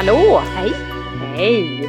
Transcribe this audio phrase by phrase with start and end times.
[0.00, 0.40] Hallå!
[0.54, 0.72] Hej!
[1.36, 1.88] Hej!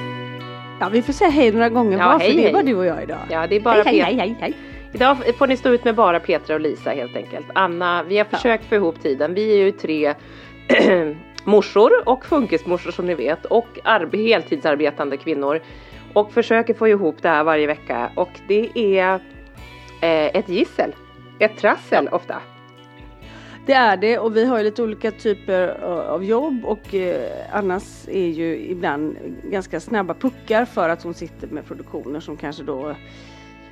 [0.79, 2.53] Ja, vi får säga hej några gånger Ja, var, hej, för det hej.
[2.53, 3.17] bara du och jag idag.
[3.29, 4.53] Ja, det är bara hej, hej, hej, hej.
[4.93, 7.45] Idag får ni stå ut med bara Petra och Lisa helt enkelt.
[7.55, 9.33] Anna, vi har försökt få ihop tiden.
[9.33, 10.13] Vi är ju tre
[11.43, 15.59] morsor och funkismorsor som ni vet och arbe- heltidsarbetande kvinnor
[16.13, 18.69] och försöker få ihop det här varje vecka och det
[19.00, 19.13] är
[20.01, 20.95] eh, ett gissel,
[21.39, 22.35] ett trassel ofta.
[23.66, 28.07] Det är det och vi har ju lite olika typer av jobb och eh, Annas
[28.11, 32.95] är ju ibland ganska snabba puckar för att hon sitter med produktioner som kanske då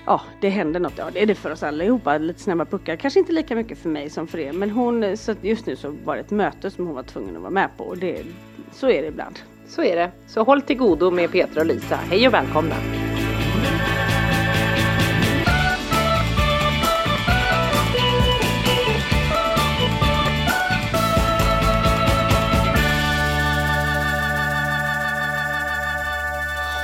[0.05, 0.94] Ja, det händer något.
[0.97, 2.17] Ja, det är det för oss allihopa.
[2.17, 2.95] Lite snabba puckar.
[2.95, 4.53] Kanske inte lika mycket för mig som för er.
[4.53, 7.35] Men hon, eh, så just nu så var det ett möte som hon var tvungen
[7.35, 7.83] att vara med på.
[7.83, 8.23] Och det,
[8.72, 9.39] så är det ibland.
[9.67, 10.11] Så är det.
[10.28, 11.95] Så håll till godo med Petra och Lisa.
[11.95, 12.75] Hej och välkomna!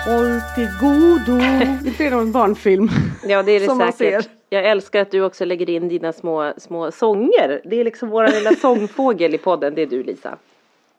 [0.05, 1.38] Håll till godo.
[1.83, 2.89] Visst är det en barnfilm?
[3.27, 4.23] Ja det är det Som man säkert.
[4.23, 4.31] ser.
[4.49, 7.61] Jag älskar att du också lägger in dina små, små sånger.
[7.66, 10.38] Det är liksom våra lilla sångfågel i podden, det är du Lisa.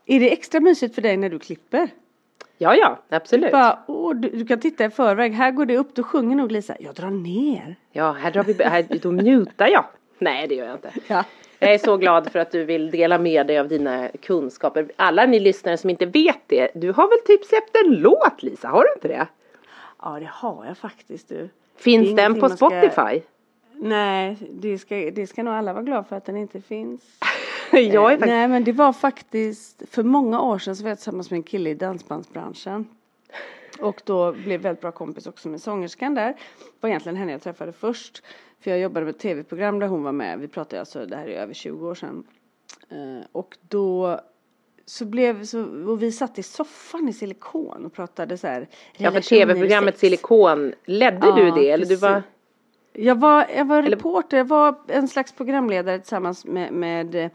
[0.06, 1.89] Är det extra mysigt för dig när du klipper?
[2.59, 3.53] Ja ja, absolut.
[3.53, 5.33] Bara, åh, du, du kan titta i förväg.
[5.33, 5.95] Här går det upp.
[5.95, 6.77] Då sjunger nog Lisa.
[6.81, 7.77] Jag drar ner.
[7.93, 9.84] Ja, här drar vi, här, då mutar jag.
[10.19, 10.91] Nej det gör jag inte.
[11.06, 11.25] Ja.
[11.59, 14.89] Jag är så glad för att du vill dela med dig av dina kunskaper.
[14.97, 18.69] Alla ni lyssnare som inte vet det, du har väl typ släppt en låt Lisa,
[18.69, 19.27] har du inte det?
[20.03, 21.49] Ja, det har jag faktiskt du.
[21.77, 23.22] Finns den på man ska- Spotify?
[23.72, 27.03] Nej, det ska, det ska nog alla vara glada för att den inte finns.
[27.72, 28.27] jag är Eh, faktiskt...
[28.27, 31.43] Nej, men det var faktiskt för många år sedan så var jag tillsammans med en
[31.43, 32.87] kille i dansbandsbranschen.
[33.81, 36.29] Och då blev väldigt bra kompis också med sångerskan där.
[36.33, 36.37] Det
[36.81, 38.23] var egentligen henne jag träffade först.
[38.61, 40.39] För jag jobbade med ett tv-program där hon var med.
[40.39, 42.25] Vi pratade alltså, det här är över 20 år sedan.
[42.91, 44.21] Eh, och då
[44.87, 48.69] så blev, så, och vi satt i soffan i silikon och pratade så här.
[48.97, 49.99] Ja, för tv-programmet.
[49.99, 52.23] Silikon, ledde du det eller du var?
[52.93, 57.31] Jag var, jag var Eller- reporter, jag var en slags programledare tillsammans med, med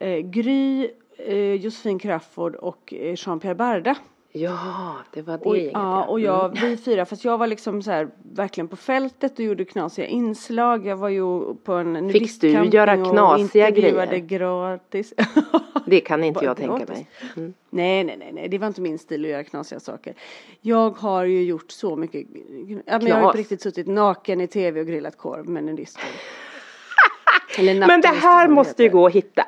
[0.00, 3.96] eh, Gry, eh, Josefin Crafoord och eh, Jean-Pierre Barda.
[4.32, 7.82] Ja, det var det Och, gänget ja, och jag, vi fyra, fast jag var liksom
[7.82, 10.86] så här verkligen på fältet och gjorde knasiga inslag.
[10.86, 14.16] Jag var ju på en Fick du nudistcamping göra knasiga grejer?
[14.18, 15.14] gratis.
[15.86, 16.88] Det kan inte jag tänka gratis.
[16.88, 17.06] mig.
[17.36, 17.54] Mm.
[17.70, 20.14] Nej, nej, nej, nej, det var inte min stil att göra knasiga saker.
[20.60, 22.26] Jag har ju gjort så mycket,
[22.86, 26.04] ja, jag har ju på riktigt suttit naken i tv och grillat korv med nudister.
[27.86, 29.44] Men det här måste ju gå att hitta.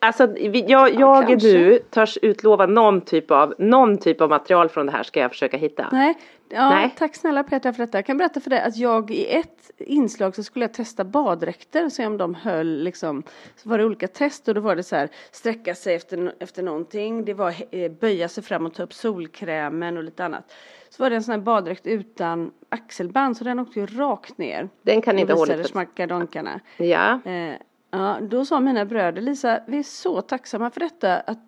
[0.00, 1.48] Alltså vi- jag, Ja, jag kanske.
[1.48, 5.30] nu törs utlova någon typ, av, någon typ av material från det här ska jag
[5.30, 5.88] försöka hitta.
[5.92, 6.14] Nej,
[6.48, 6.94] ja, Nej.
[6.98, 7.98] tack snälla Petra för detta.
[7.98, 11.84] Jag kan berätta för dig att jag i ett inslag så skulle jag testa baddräkter
[11.84, 13.22] och se om de höll liksom.
[13.56, 16.62] Så var det olika test och då var det så här sträcka sig efter, efter
[16.62, 17.24] någonting.
[17.24, 20.52] Det var eh, böja sig fram och ta upp solkrämen och lite annat.
[20.90, 24.68] Så var det en sån här baddräkt utan axelband så den åkte ju rakt ner.
[24.82, 25.70] Den kan inte och hålla visade för...
[25.70, 26.60] smackadonkarna.
[26.76, 27.20] Ja.
[27.24, 27.54] Eh,
[27.90, 31.38] ja, då sa mina bröder Lisa, vi är så tacksamma för detta att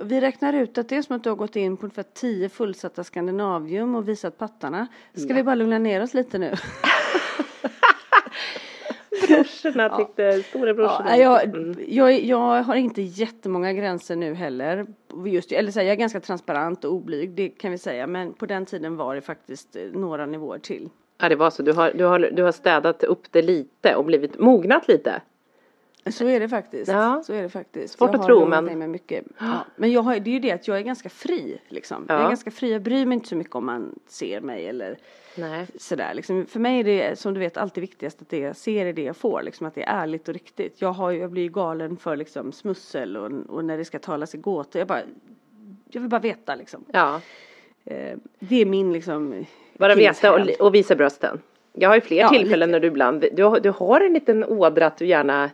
[0.00, 2.48] vi räknar ut att det är som att du har gått in på ungefär tio
[2.48, 4.86] fullsatta Skandinavium och visat pattarna.
[5.14, 6.54] Ska vi bara lugna ner oss lite nu?
[9.28, 11.16] Brorsorna tyckte, storebrorsorna.
[11.16, 11.76] Ja, jag, Mm.
[11.88, 14.86] jag, jag har inte jättemånga gränser nu heller.
[15.26, 18.06] Just, eller så här, jag är ganska transparent och oblyg, det kan vi säga.
[18.06, 20.88] Men på den tiden var det faktiskt eh, några nivåer till.
[21.18, 24.04] Ja det var så, du har, du, har, du har städat upp det lite och
[24.04, 25.22] blivit mognat lite.
[26.10, 26.90] Så är det faktiskt.
[26.92, 27.22] Ja.
[27.26, 27.98] Så är det faktiskt.
[27.98, 29.24] Svårt jag att tro, men- mig mycket.
[29.38, 29.58] Ja.
[29.76, 32.04] Men jag har, det är ju det att jag är ganska fri liksom.
[32.08, 32.24] Jag Ja.
[32.24, 34.98] är ganska fri, jag bryr mig inte så mycket om man ser mig eller
[35.36, 35.66] Nej.
[35.78, 36.14] sådär.
[36.14, 38.92] Liksom, för mig är det som du vet alltid viktigast att det jag ser är
[38.92, 39.42] det jag får.
[39.42, 40.80] Liksom, att det är ärligt och riktigt.
[40.82, 44.34] Jag, har, jag blir ju galen för liksom, smussel och, och när det ska talas
[44.34, 44.78] i gåtor.
[44.78, 45.02] Jag, bara,
[45.90, 46.84] jag vill bara veta liksom.
[46.92, 47.20] Ja.
[47.84, 49.44] Eh, det är min liksom
[49.78, 51.40] Bara veta och, och visa brösten.
[51.72, 54.44] Jag har ju fler Ja, tillfällen när du ibland, du, har- du har en liten
[54.44, 55.50] ådra att du gärna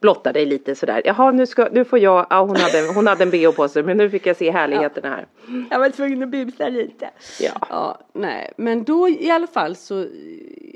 [0.00, 1.02] blottar dig lite sådär.
[1.04, 3.82] Jaha nu, ska, nu får jag, ja hon hade, hon hade en bh på sig
[3.82, 5.26] men nu fick jag se härligheterna här.
[5.70, 7.10] Jag var tvungen att busa lite.
[7.40, 7.66] Ja.
[7.70, 10.06] Ja, nej, men då i alla fall så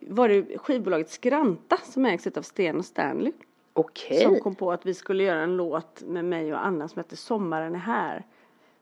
[0.09, 3.33] var det skivbolaget Skranta som ägs av Sten och Stanley.
[3.73, 4.23] Okej.
[4.23, 7.17] Som kom på att vi skulle göra en låt med mig och Anna som hette
[7.17, 8.25] Sommaren är här.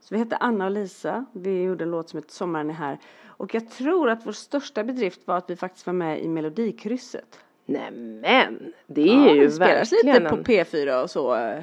[0.01, 1.25] Så vi hette Anna och Lisa.
[1.33, 2.99] Vi gjorde en låt som hette Sommaren är här.
[3.27, 7.39] Och jag tror att vår största bedrift var att vi faktiskt var med i Melodikrysset.
[7.67, 11.35] Nämen, det är Ja, ju det spelas lite verkligen på en, P4 och så.
[11.35, 11.63] eh,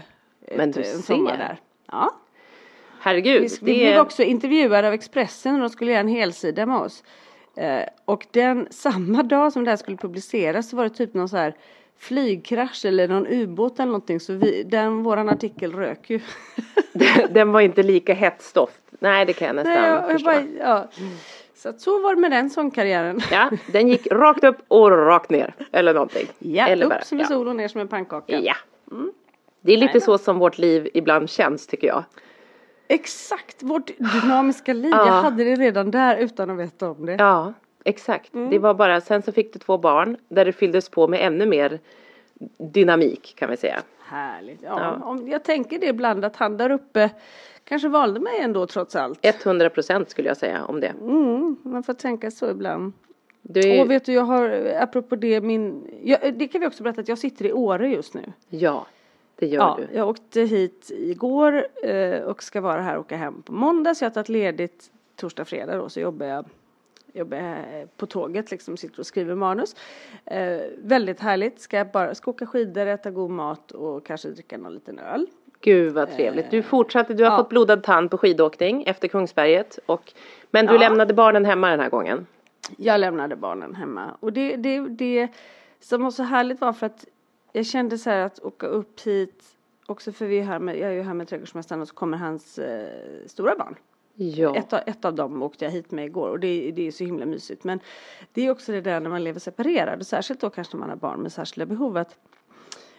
[0.56, 1.16] Men ett- du en ser.
[1.38, 1.58] där.
[1.92, 2.12] Ja.
[3.00, 3.42] herregud.
[3.42, 6.78] Vi, vi det blev också intervjuade av Expressen och de skulle göra en helsida med
[6.78, 7.04] oss.
[7.56, 11.30] Eh, och den samma dag som det här skulle publiceras så var det typ någon
[11.30, 11.54] så här
[11.98, 16.20] flygkrasch eller någon ubåt eller någonting så vi, den, våran artikel rök ju.
[17.30, 18.70] den var inte lika hett stoff.
[19.00, 20.26] Nej det kan jag nästan Nej, jag, jag förstå.
[20.32, 20.88] bara, ja.
[21.60, 23.20] Så att så var det med den sångkarriären.
[23.32, 25.54] Ja, den gick rakt upp och rakt ner.
[25.72, 26.28] Eller någonting.
[26.40, 27.28] Ja, Eller upp bara- som en ja.
[27.28, 28.40] sol och ner som en pannkaka.
[28.40, 28.56] Ja.
[29.62, 32.04] Det är lite så som vårt liv ibland känns tycker jag.
[32.88, 33.92] Exakt, vårt
[34.22, 34.92] dynamiska liv.
[34.92, 35.06] Ja.
[35.06, 37.14] Jag hade det redan där utan att veta om det.
[37.20, 37.54] Ja,
[37.86, 38.34] exakt.
[38.34, 38.50] Mm.
[38.50, 41.46] Det var bara, sen så fick du två barn där det fylldes på med ännu
[41.46, 41.80] mer
[42.58, 43.80] dynamik kan vi säga.
[44.06, 44.60] Härligt.
[44.64, 45.06] Ja, Ja.
[45.06, 47.10] Om, jag tänker det ibland att han där uppe
[47.70, 49.20] kanske valde mig ändå trots allt.
[49.22, 50.88] 100 procent skulle jag säga om det.
[51.02, 52.94] Mm, man får tänka så ibland.
[53.54, 57.02] Är, Och vet du, jag har, apropå det, min, jag, det kan vi också berätta
[57.02, 58.34] att jag sitter i Åre just nu.
[58.50, 58.86] Ja,
[59.36, 59.98] det gör Ja, du.
[59.98, 63.96] jag åkte hit igår eh, och ska vara här och åka hem på måndag.
[63.96, 66.46] Så jag har tagit ledigt torsdag, fredag då, så jobbar jag,
[67.14, 67.58] jobbar
[67.98, 69.76] på tåget liksom, sitter och skriver manus.
[70.26, 74.58] Eh, väldigt härligt, ska jag bara ska åka skidor, äta god mat och kanske dricka
[74.58, 75.28] någon liten öl.
[75.62, 76.52] Gud vad trevligt.
[76.52, 77.38] Du fortsatte, du har ja.
[77.38, 79.80] fått blodad tand på skidåkning efter Kungsberget.
[79.86, 80.14] Och,
[80.52, 80.80] men du Ja.
[80.80, 82.28] lämnade barnen hemma den här gången.
[82.78, 85.28] Jag lämnade barnen hemma och det, det, det
[85.80, 87.06] som var så härligt var för att
[87.52, 89.44] jag kände så här att åka upp hit
[89.86, 92.18] också för vi är här med, jag är ju här med trädgårdsmästaren och så kommer
[92.18, 92.88] hans eh,
[93.26, 93.76] stora barn.
[94.14, 94.56] Ja.
[94.56, 97.04] Ett, av, ett av dem åkte jag hit med igår och det, det är så
[97.04, 97.64] himla mysigt.
[97.64, 97.80] Men
[98.34, 100.90] det är också det där när man lever separerad och särskilt då kanske när man
[100.90, 102.18] har barn med särskilda behov att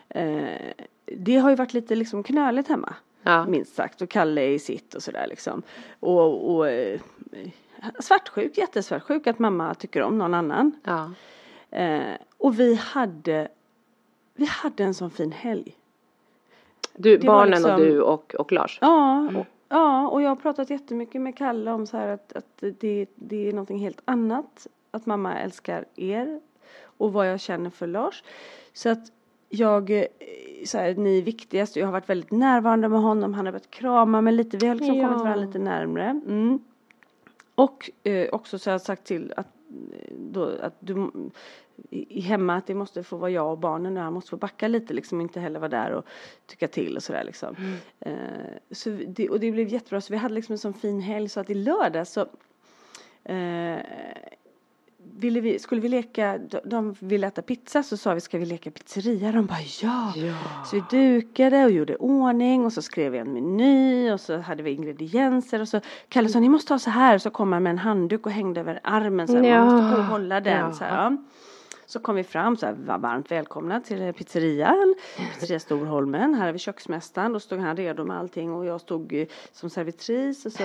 [0.08, 0.72] eh,
[1.16, 2.94] det har ju varit lite liksom knöligt hemma.
[3.22, 3.46] Ja.
[3.46, 5.62] Minst sagt och Kalle i sitt och sådär liksom.
[6.00, 7.00] Och, och eh,
[7.98, 10.72] svartsjuk, jättesvartsjuk att mamma tycker om någon annan.
[10.84, 11.10] ja.
[11.72, 13.48] Eh, och vi hade,
[14.34, 15.76] vi hade en sån fin helg.
[16.96, 18.78] Du, Det barnen och liksom- du och, och Lars.
[18.80, 22.64] Ja, och, ja, och jag har pratat jättemycket med Kalle om så här att, att
[22.80, 24.66] det, det är någonting helt annat.
[24.90, 26.40] Att mamma älskar er
[26.82, 28.22] och vad jag känner för Lars.
[28.72, 29.12] Så att
[29.50, 30.04] jag, eh,
[30.64, 31.76] så här, ni är viktigast.
[31.76, 33.34] Jag har varit väldigt närvarande med honom.
[33.34, 34.56] Han har börjat krama mig lite.
[34.56, 35.06] Vi har liksom Ja.
[35.08, 36.04] kommit varandra lite närmre.
[36.26, 36.58] Mm.
[37.54, 39.46] Och eh, också så har jag sagt till att,
[39.92, 41.10] eh, då, att du
[41.90, 44.00] i hemma att det måste få vara jag och barnen nu.
[44.00, 46.04] Han måste få backa lite liksom inte heller vara där och
[46.46, 47.56] tycka till och sådär liksom.
[48.00, 48.12] Eh,
[48.70, 51.40] så det, och det blev jättebra så vi hade liksom en sån fin helg så
[51.40, 52.20] att i lördag så
[53.24, 53.78] eh,
[55.18, 58.46] ville vi, skulle vi leka, de, de ville äta pizza så sa vi ska vi
[58.46, 59.32] leka pizzeria?
[59.32, 60.12] De bara ja.
[60.66, 64.62] Så vi dukade och gjorde ordning och så skrev vi en meny och så hade
[64.62, 67.70] vi ingredienser och så Kalle sa ni måste ha så här så kom han med
[67.70, 69.64] en handduk och hängde över armen så här, Ja.
[69.64, 70.72] man måste hålla den Ja.
[70.72, 71.04] så här.
[71.04, 71.16] Ja.
[71.86, 74.94] Så kom vi fram så här, var varmt välkomna till pizzerian,
[75.34, 76.34] pizzeria Storholmen.
[76.34, 77.32] Här är vi köksmästaren.
[77.32, 80.46] Då stod han redo med allting och jag stod eh, som servitris.
[80.46, 80.62] Och så,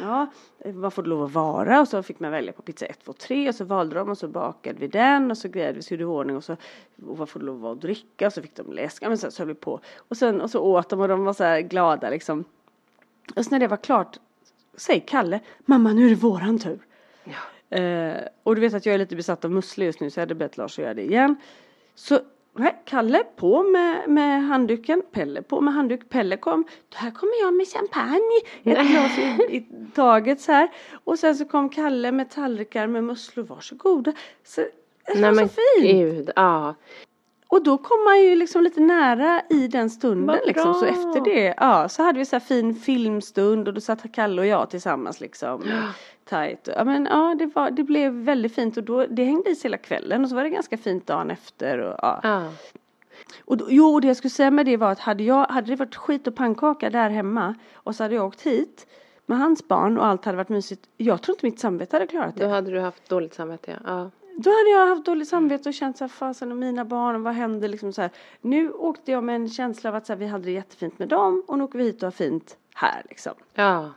[0.00, 0.26] ja,
[0.64, 1.80] vad får det lov att vara?
[1.80, 4.18] Och så fick man välja på pizza 1, 2, 3 och så valde de och
[4.18, 6.52] så bakade vi den och så grejade vi, så gjorde vi ordning och så
[7.06, 8.26] och vad får det lov att vara att dricka?
[8.26, 9.80] Och så fick de läsk, men så, så höll vi på.
[9.96, 12.44] Och sen och så åt de och de var så här glada liksom.
[13.36, 14.18] Och så när det var klart
[14.76, 16.78] säger Kalle, mamma nu är det våran tur.
[17.24, 17.76] Ja.
[17.76, 20.22] Eh, och du vet att jag är lite besatt av musslor just nu så jag
[20.22, 21.36] hade bett Lars att göra det igen.
[21.94, 22.20] Så
[22.58, 27.54] nej, Kalle på med, med handduken, Pelle på med handduk, Pelle kom, här kommer jag
[27.54, 30.68] med champagne, ett glas i, i taget så här.
[31.04, 34.12] Och sen så kom Kalle med tallrikar med musslor, varsågoda.
[34.44, 34.60] Så,
[35.14, 35.92] det var så fint.
[35.92, 36.74] Gud, ja.
[37.48, 40.74] Och då kom man ju liksom lite nära i den stunden liksom.
[40.74, 44.42] Så efter det, ja, så hade vi så här fin filmstund och då satt Kalle
[44.42, 45.62] och jag tillsammans liksom.
[45.66, 45.82] Ja.
[46.28, 46.68] Tight.
[46.76, 49.68] Ja men ja, det, var, det blev väldigt fint och då, det hängde i sig
[49.68, 52.20] hela kvällen och så var det ganska fint dagen efter och ja.
[52.22, 52.52] ja.
[53.44, 55.76] Och då, jo, det jag skulle säga med det var att hade, jag, hade det
[55.76, 58.86] varit skit och pannkaka där hemma och så hade jag åkt hit
[59.26, 60.88] med hans barn och allt hade varit mysigt.
[60.96, 62.44] Jag tror inte mitt samvete hade klarat det.
[62.44, 64.10] Då hade du haft dåligt samvete ja.
[64.38, 67.34] Då hade jag haft dåligt samvete och känt så här, fasen och mina barn, vad
[67.34, 68.10] hände liksom så här.
[68.40, 71.08] Nu åkte jag med en känsla av att så här, vi hade det jättefint med
[71.08, 73.32] dem och nu åker vi hit och har fint här liksom.
[73.54, 73.90] Ja,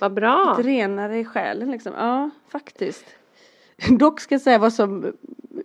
[0.00, 0.54] vad bra.
[0.56, 3.04] Lite renare i själen liksom, ja faktiskt.
[3.98, 5.12] Dock ska jag säga vad som,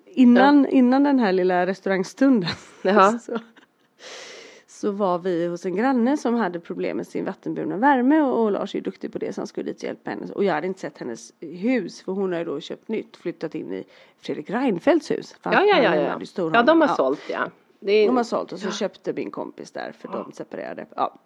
[0.05, 0.69] innan, ja.
[0.69, 2.49] innan den här lilla restaurangstunden.
[2.81, 3.19] Ja.
[3.21, 3.39] så,
[4.83, 8.51] så var vi hos en granne som hade problem med sin vattenburna värme och, och
[8.51, 10.33] Lars är ju duktig på det så han skulle dit och hjälpa henne.
[10.33, 13.55] Och jag hade inte sett hennes hus för hon har ju då köpt nytt, flyttat
[13.55, 13.83] in i
[14.17, 15.35] Fredrik Reinfeldts hus.
[15.43, 16.19] Ja, ja, ja, ja.
[16.53, 16.95] ja, de har ja.
[16.95, 17.49] sålt ja.
[17.81, 18.07] Är...
[18.07, 18.71] De har sålt och så ja.
[18.71, 20.17] köpte min kompis där för ja.
[20.17, 20.85] de separerade.
[20.95, 21.19] Ja.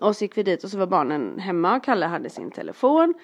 [0.00, 3.14] Och så gick vi dit och så var barnen hemma och Kalle hade sin telefon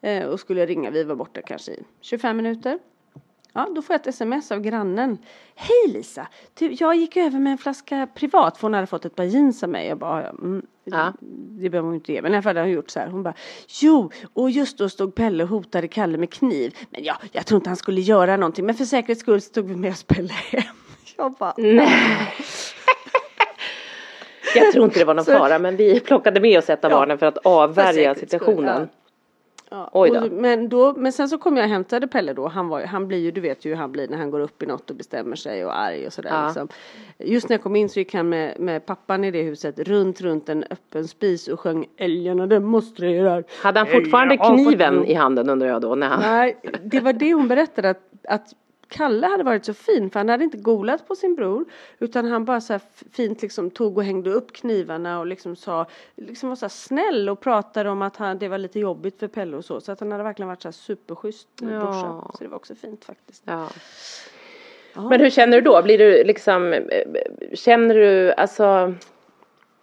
[0.00, 0.90] eh, och skulle ringa.
[0.90, 2.78] Vi var borta kanske i 25 minuter.
[3.56, 5.18] Ja, då får jag ett sms av grannen.
[5.54, 6.26] Hej Lisa!
[6.58, 9.62] Du, jag gick över med en flaska privat för hon hade fått ett par jeans
[9.62, 9.88] av mig.
[9.88, 11.12] Jag bara, mm, ja.
[11.60, 12.22] det behöver hon inte ge.
[12.22, 13.06] Men i alla fall hade hon gjort så här.
[13.06, 13.34] Hon bara,
[13.80, 16.76] jo, och just då stod Pelle och hotade Kalle med kniv.
[16.90, 18.66] Men ja, jag tror inte han skulle göra någonting.
[18.66, 20.62] Men för säkerhets skull stod vi med oss Pelle hem.
[21.16, 22.34] Jag bara, nej.
[24.54, 26.90] jag tror inte det var någon så, fara men vi plockade med oss ett av
[26.90, 28.74] ja, barnen för att avvärja situationen.
[28.74, 29.03] Skull, ja.
[29.74, 30.20] Ja, Oj då.
[30.20, 32.48] Och, men, då, men sen så kom jag och hämtade Pelle då.
[32.48, 34.62] Han, var, han blir ju, du vet ju hur han blir när han går upp
[34.62, 36.30] i något och bestämmer sig och är arg och sådär.
[36.30, 36.46] Ja.
[36.46, 36.68] Liksom.
[37.18, 40.20] Just när jag kom in så gick han med, med pappan i det huset runt,
[40.20, 43.44] runt en öppen spis och sjöng Älgarna demonstrerar.
[43.62, 45.94] Hade han fortfarande kniven i handen undrar jag då?
[45.94, 46.20] När han...
[46.20, 48.48] Nej, det var det hon berättade att, att
[48.88, 51.64] Kalle hade varit så fin för han hade inte golat på sin bror
[51.98, 55.86] utan han bara så här fint liksom tog och hängde upp knivarna och liksom sa
[56.16, 59.28] liksom var så här snäll och pratade om att han, det var lite jobbigt för
[59.28, 61.66] Pelle och så så att han hade verkligen varit så här superschysst ja.
[61.66, 63.42] brorsa så det var också fint faktiskt.
[63.46, 63.68] Ja.
[64.94, 65.82] Men hur känner du då?
[65.82, 66.82] Blir du liksom, eh,
[67.52, 68.94] känner du alltså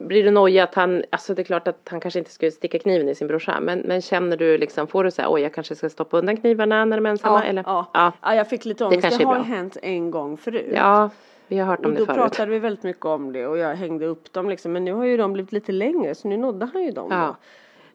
[0.07, 2.79] blir du nojig att han, alltså det är klart att han kanske inte skulle sticka
[2.79, 5.75] kniven i sin brorsa, men, men känner du liksom, får du säga oj jag kanske
[5.75, 7.43] ska stoppa undan knivarna när de är ensamma?
[7.43, 7.63] Ja, eller?
[7.65, 7.91] Ja.
[7.93, 8.11] ja.
[8.21, 10.73] ja jag fick lite ångest, det, det har ju hänt en gång förut.
[10.75, 11.09] Ja,
[11.47, 12.17] vi har hört om och det då förut.
[12.17, 14.93] Då pratade vi väldigt mycket om det och jag hängde upp dem liksom, men nu
[14.93, 17.07] har ju de blivit lite längre så nu nådde han ju dem.
[17.11, 17.25] Ja.
[17.27, 17.35] Då.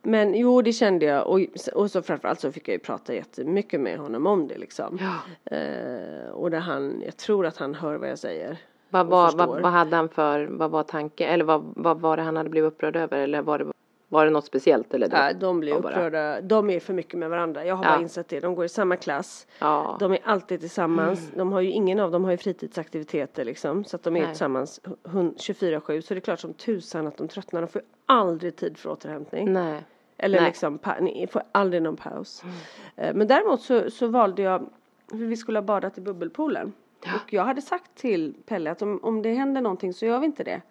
[0.02, 1.40] Men jo, det kände jag och,
[1.74, 4.98] och så framförallt så fick jag ju prata jättemycket med honom om det liksom.
[5.00, 5.56] Ja.
[5.56, 8.56] Eh, och där han, jag tror att han hör vad jag säger.
[9.04, 12.22] Vad, var, vad, vad hade han för, vad var tanken, eller vad, vad var det
[12.22, 13.66] han hade blivit upprörd över eller var det,
[14.08, 15.08] var det något speciellt eller?
[15.08, 15.16] Det?
[15.16, 17.90] Ja, de blir upprörda, de är för mycket med varandra, jag har ja.
[17.90, 19.96] bara insett det, de går i samma klass, ja.
[20.00, 21.38] de är alltid tillsammans, mm.
[21.38, 24.28] de har ju ingen av dem har ju fritidsaktiviteter liksom, så att de är Nej.
[24.28, 28.78] tillsammans 24-7, så det är klart som tusan att de tröttnar, de får aldrig tid
[28.78, 29.52] för återhämtning.
[29.52, 29.84] Nej.
[30.18, 30.48] Eller Nej.
[30.48, 32.42] liksom, ni får aldrig någon paus.
[32.42, 32.54] Mm.
[32.96, 34.66] Eh, men däremot så, så valde jag,
[35.10, 36.72] för vi skulle ha badat i bubbelpoolen.
[37.04, 40.26] Och jag hade sagt till Pelle att om, om det händer någonting så gör vi
[40.26, 40.62] inte det.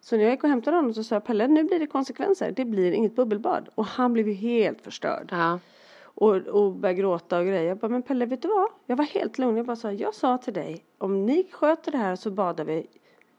[0.00, 2.52] Så när jag gick och hämtade honom så sa jag Pelle nu blir det konsekvenser.
[2.56, 3.68] Det blir inget bubbelbad.
[3.74, 5.28] Och han blev ju helt förstörd.
[5.30, 5.58] Ja.
[6.02, 7.62] Och, och började gråta och grejer.
[7.64, 8.68] Jag bara, men Pelle vet du vad?
[8.86, 9.56] Jag var helt lugn.
[9.56, 12.86] Jag bara sa, jag sa till dig om ni sköter det här så badar vi.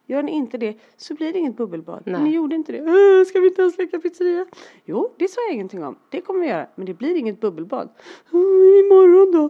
[0.06, 2.04] Gör ni inte det så blir det inget bubbelbad.
[2.06, 2.22] Nej.
[2.22, 2.78] Ni gjorde inte det.
[2.78, 4.46] Äh, ska vi inte ens leka pizzeria?
[4.86, 5.96] Jo, det sa jag ingenting om.
[6.10, 6.68] Det kommer vi göra.
[6.76, 7.90] Men det blir inget bubbelbad.
[8.32, 9.50] Imorgon då?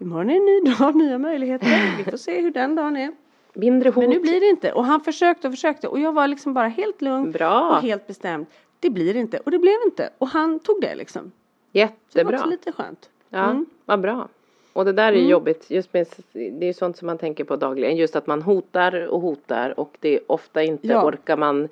[0.00, 1.96] Imorgon är en ny dag, nya möjligheter.
[1.96, 3.12] Vi får se hur den dagen är.
[3.54, 3.96] Mindre hot.
[3.96, 4.72] Men nu blir det inte.
[4.72, 7.76] Och han försökte och försökte och jag var liksom bara helt lugn Bra.
[7.76, 8.46] och helt bestämd.
[8.80, 10.10] Det blir inte och det blev inte.
[10.18, 11.32] Och han tog det liksom.
[11.72, 11.98] Jättebra.
[12.12, 13.10] det var också lite skönt.
[13.28, 13.66] Ja, mm.
[13.84, 14.28] vad bra.
[14.72, 15.28] Och det där är mm.
[15.28, 19.06] jobbigt, just med, det är sånt som man tänker på dagligen, just att man hotar
[19.06, 21.04] och hotar och det är ofta inte ja.
[21.04, 21.68] orkar man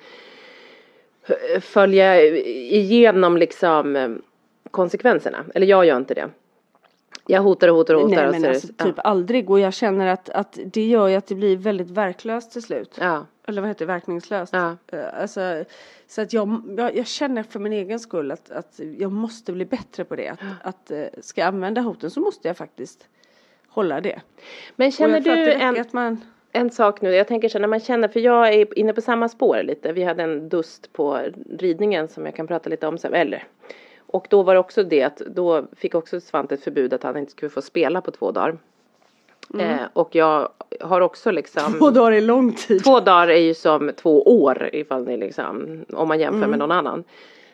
[1.61, 4.17] följa igenom liksom
[4.71, 6.29] konsekvenserna, eller jag gör inte det.
[7.31, 8.15] Jag hotar och hotar och hotar.
[8.15, 11.07] Nej men så är det- alltså typ aldrig och jag känner att, att det gör
[11.07, 12.97] ju att det blir väldigt verklöst till slut.
[13.01, 13.25] ja.
[13.47, 14.53] Eller vad heter det, verkningslöst.
[14.53, 14.77] Ja.
[14.91, 15.63] Eh, Alltså,
[16.07, 19.65] så att jag, jag, jag känner för min egen skull att, att jag måste bli
[19.65, 20.29] bättre på det.
[20.29, 23.07] Att, att eh, ska jag använda hoten så måste jag faktiskt
[23.67, 24.21] hålla det.
[24.75, 26.21] Men känner du en, man
[26.51, 29.29] en sak nu, jag tänker så när man känner, för jag är inne på samma
[29.29, 31.19] spår lite, vi hade en dust på
[31.59, 33.43] ridningen som jag kan prata lite om sen, eller
[34.11, 37.17] och då var det också det att då fick också Svante ett förbud att han
[37.17, 38.57] inte skulle få spela på två dagar.
[39.59, 40.49] Eh, och jag
[40.81, 42.83] har också liksom två dagar är lång tid.
[42.83, 46.71] Två dagar är ju som två år ifall ni liksom, om man jämför med någon
[46.71, 47.03] annan.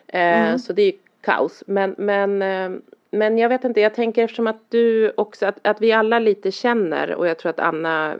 [0.06, 1.62] Eh, Så det är ju kaos.
[1.66, 2.70] Men, men, eh,
[3.10, 6.52] men jag vet inte, jag tänker eftersom att du också, att, att vi alla lite
[6.52, 8.14] känner och jag tror att Anna,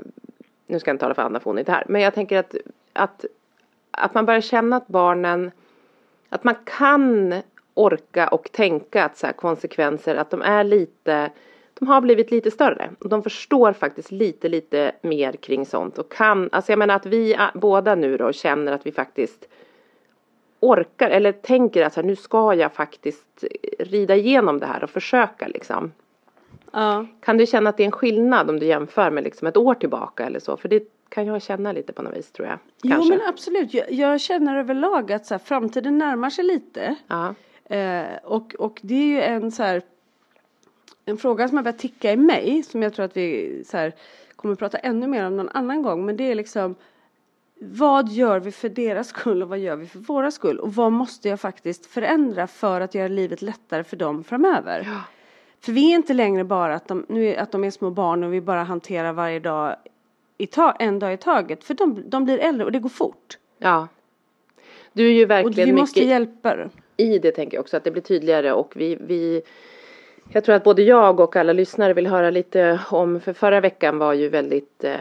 [0.66, 2.38] nu ska jag inte tala för Anna för hon är inte här, men jag tänker
[2.38, 2.54] att,
[2.92, 3.24] att,
[3.90, 5.50] att man börjar känna att barnen,
[6.28, 7.34] att man kan
[7.76, 11.30] orka och tänka att så här konsekvenser, att de är lite,
[11.78, 12.90] de har blivit lite större.
[12.98, 17.06] Och de förstår faktiskt lite, lite mer kring sånt och kan, alltså jag menar att
[17.06, 19.48] vi båda nu då känner att vi faktiskt
[20.60, 23.44] orkar eller tänker att så här, nu ska jag faktiskt
[23.78, 25.92] rida igenom det här och försöka liksom.
[26.72, 27.06] Ja.
[27.20, 29.74] Kan du känna att det är en skillnad om du jämför med liksom ett år
[29.74, 30.56] tillbaka eller så?
[30.56, 32.58] För det kan jag känna lite på något vis tror jag.
[32.82, 33.16] Jo Kanske.
[33.16, 36.94] men absolut, jag, jag känner överlag att så här, framtiden närmar sig lite.
[37.06, 37.34] Ja.
[37.68, 39.82] Eh, och, och det är ju en så här
[41.04, 43.92] en fråga som har börjat ticka i mig som jag tror att vi så här,
[44.36, 46.74] kommer att prata ännu mer om någon annan gång men det är liksom
[47.60, 50.92] vad gör vi för deras skull och vad gör vi för våra skull och vad
[50.92, 54.82] måste jag faktiskt förändra för att göra livet lättare för dem framöver.
[55.60, 58.24] För vi är inte längre bara att de, nu är, att de är små barn
[58.24, 59.76] och vi bara hanterar varje dag
[60.38, 63.38] i ta, en dag i taget för de, de blir äldre och det går fort.
[63.58, 63.88] ja.
[64.92, 66.70] Du är ju Och verkligen vi måste mycket hjälpa dem.
[66.96, 69.42] I det tänker jag också att det blir tydligare och vi, vi
[70.32, 73.98] jag tror att både jag och alla lyssnare vill höra lite om, för förra veckan
[73.98, 74.96] var ju väldigt eh,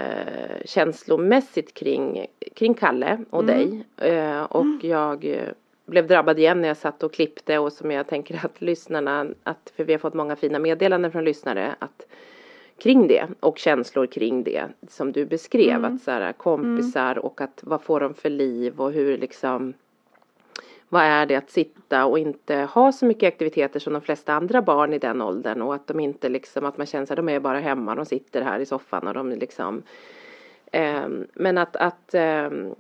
[0.66, 2.26] känslomässigt kring,
[2.56, 3.86] kring Kalle och dig.
[3.98, 5.50] Eh, och jag eh,
[5.86, 9.74] blev drabbad igen när jag satt och klippte och som jag tänker att lyssnarna, att,
[9.76, 12.08] för vi har fått många fina meddelanden från lyssnare, att
[12.78, 17.60] kring det och känslor kring det som du beskrev, att så här, kompisar och att
[17.64, 19.74] vad får de för liv och hur liksom
[20.90, 24.62] vad är det att sitta och inte ha så mycket aktiviteter som de flesta andra
[24.62, 27.40] barn i den åldern och att de inte liksom att man känner att de är
[27.40, 29.84] bara hemma, de sitter här i soffan och de liksom
[30.72, 32.76] ehm, men att att ehm,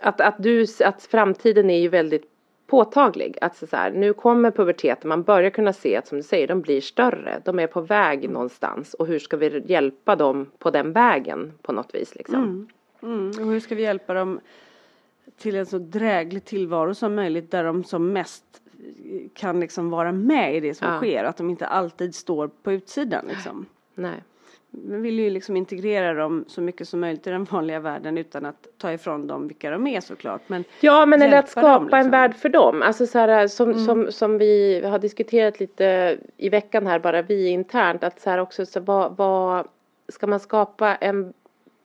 [0.00, 2.30] att, att du, att framtiden är ju väldigt
[2.66, 3.38] påtaglig.
[3.40, 6.60] Att så här, nu kommer puberteten, man börjar kunna se att som du säger, de
[6.60, 7.42] blir större.
[7.44, 11.72] De är på väg någonstans och hur ska vi hjälpa dem på den vägen på
[11.72, 12.68] något vis liksom.
[13.02, 13.28] Mm.
[13.28, 14.40] Och hur ska vi hjälpa dem
[15.38, 18.44] till en så dräglig tillvaro som möjligt där de som mest
[19.34, 20.96] kan liksom vara med i det som Ja.
[20.96, 21.24] sker.
[21.24, 23.66] Att de inte alltid står på utsidan liksom.
[23.94, 24.22] Nej.
[24.70, 28.46] Vi vill ju liksom integrera dem så mycket som möjligt i den vanliga världen utan
[28.46, 30.40] att ta ifrån dem vilka de är såklart.
[30.46, 32.10] Men Ja men eller att hjälpa dem, skapa en liksom.
[32.10, 32.82] värld för dem.
[32.82, 37.48] Alltså så här, som, som, som vi har diskuterat lite i veckan här bara vi
[37.48, 38.04] internt.
[38.04, 39.66] Att så här också så vad, vad
[40.08, 41.32] ska man skapa en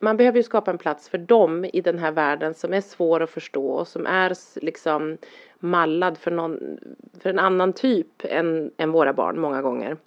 [0.01, 3.21] man behöver ju skapa en plats för dem i den här världen som är svår
[3.21, 5.17] att förstå och som är liksom
[5.59, 6.77] mallad för, någon,
[7.19, 9.97] för en annan typ än, än våra barn många gånger.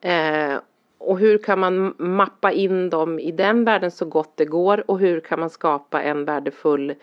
[0.00, 0.58] Eh,
[0.98, 4.98] och hur kan man mappa in dem i den världen så gott det går och
[4.98, 6.94] hur kan man skapa en värdefull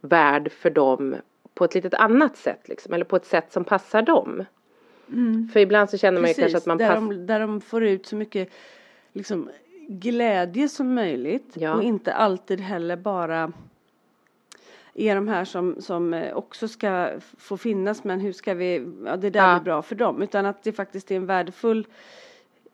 [0.00, 1.16] värld för dem
[1.54, 4.44] på ett litet annat sätt liksom, eller på ett sätt som passar dem.
[5.52, 7.84] För ibland så känner man ju kanske att man där, passar de, där de får
[7.84, 8.50] ut så mycket
[9.12, 9.50] liksom,
[9.88, 11.74] glädje som möjligt Ja.
[11.74, 13.52] och inte alltid heller bara
[14.94, 19.16] är de här som, som eh, också ska få finnas men hur ska vi, ja
[19.16, 19.54] det där Ja.
[19.58, 21.86] blir bra för dem utan att det faktiskt är en värdefull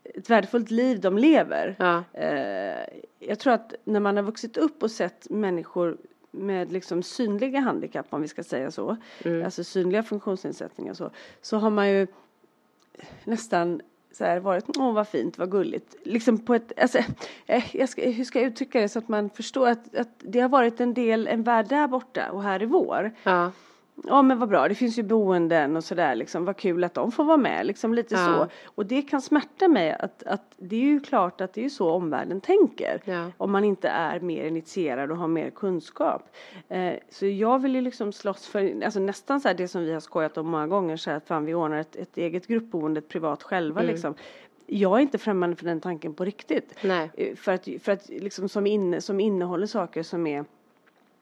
[0.04, 1.76] ett värdefullt liv de lever.
[1.78, 2.04] Ja.
[2.12, 2.86] Eh,
[3.18, 5.96] jag tror att när man har vuxit upp och sett människor
[6.30, 9.44] med liksom synliga handikapp om vi ska säga så, Mm.
[9.44, 12.06] alltså synliga funktionsnedsättningar så, så har man ju
[13.24, 13.80] nästan
[14.16, 15.96] så här varit, åh vad fint, vad gulligt.
[16.02, 16.98] Liksom på ett, alltså,
[17.46, 20.40] eh, jag ska, hur ska jag uttrycka det så att man förstår att, att det
[20.40, 23.12] har varit en del, en värld där borta och här i vår.
[23.22, 23.52] Ja.
[24.04, 27.12] Ja men vad bra, det finns ju boenden och sådär liksom, vad kul att de
[27.12, 28.24] får vara med, liksom lite Ja.
[28.26, 28.46] så.
[28.74, 31.70] Och det kan smärta mig att, att det är ju klart att det är ju
[31.70, 33.00] så omvärlden tänker.
[33.04, 33.30] Ja.
[33.36, 36.22] Om man inte är mer initierad och har mer kunskap.
[36.68, 39.92] Eh, så jag vill ju liksom slåss för, alltså nästan så här det som vi
[39.92, 42.98] har skojat om många gånger, så här att fan vi ordnar ett, ett eget gruppboende,
[42.98, 43.92] ett privat själva Mm.
[43.92, 44.14] liksom.
[44.66, 46.74] Jag är inte främmande för den tanken på riktigt.
[46.84, 47.10] Nej.
[47.14, 50.44] Eh, För att, för att liksom som, inne, som innehåller saker som är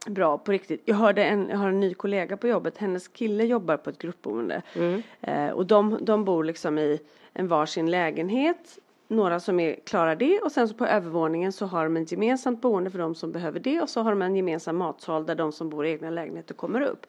[0.06, 0.82] bra på riktigt.
[0.84, 3.98] Jag, hörde en, jag har en ny kollega på jobbet, hennes kille jobbar på ett
[3.98, 4.62] gruppboende.
[4.74, 5.02] Mm.
[5.20, 7.00] Eh, och de, de bor liksom i
[7.32, 8.78] en varsin lägenhet.
[9.08, 12.60] Några som är, klarar det och sen så på övervåningen så har de ett gemensamt
[12.60, 15.52] boende för de som behöver det och så har de en gemensam matsal där de
[15.52, 17.06] som bor i egna lägenheter kommer upp.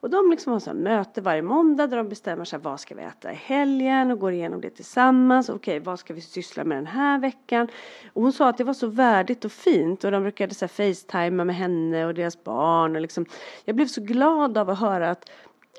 [0.00, 3.02] Och de liksom har så möte varje måndag där de bestämmer sig vad ska vi
[3.02, 5.48] äta i helgen och går igenom det tillsammans.
[5.48, 7.68] Okej, vad ska vi syssla med den här veckan?
[8.12, 10.68] Och hon sa att det var så värdigt och fint och de brukade så här
[10.68, 13.26] facetima med henne och deras barn och liksom.
[13.64, 15.30] Jag blev så glad av att höra att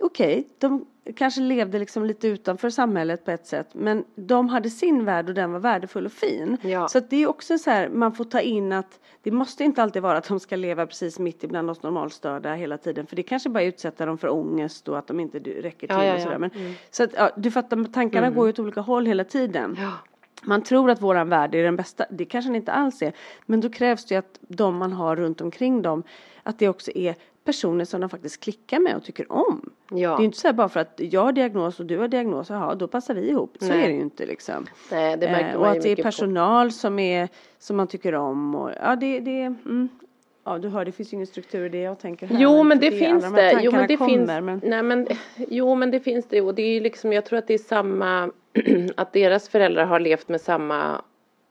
[0.01, 0.85] okej, de
[1.15, 5.35] kanske levde liksom lite utanför samhället på ett sätt men de hade sin värld och
[5.35, 6.57] den var värdefull och fin.
[6.61, 6.87] Ja.
[6.87, 10.01] Så det är också så här, man får ta in att det måste inte alltid
[10.01, 13.49] vara att de ska leva precis mitt ibland oss normalstörda hela tiden för det kanske
[13.49, 16.37] bara utsätter dem för ångest och att de inte räcker till Ja, ja, och sådär.
[16.37, 16.51] Men,
[16.91, 19.77] Så att ja, du fattar, tankarna går ju åt olika håll hela tiden.
[20.43, 23.13] Man tror att våran värld är den bästa, det kanske den inte alls är.
[23.45, 26.03] Men då krävs det ju att de man har runt omkring dem,
[26.43, 29.69] att det också är personer som de faktiskt klickar med och tycker om.
[29.89, 29.95] Ja.
[30.09, 32.07] Det är ju inte så här bara för att jag har diagnos och du har
[32.07, 33.55] diagnos, jaha då passar vi ihop.
[33.59, 33.83] Så Nej.
[33.83, 34.65] är det ju inte liksom.
[34.91, 36.07] Nej, det märker Eh, man och att det är mycket på.
[36.07, 38.55] personal som, är, som man tycker om.
[38.55, 39.89] Och, ja, det, det mm.
[40.43, 42.37] Ja, du hör, det finns ju ingen struktur i det jag tänker här.
[42.39, 43.59] Jo men För det finns de det.
[43.61, 44.27] Jo men det tankarna finns.
[44.29, 47.25] kommer, men- Nej men jo men det finns det och det är ju liksom jag
[47.25, 48.31] tror att det är samma
[48.97, 51.01] att deras föräldrar har levt med samma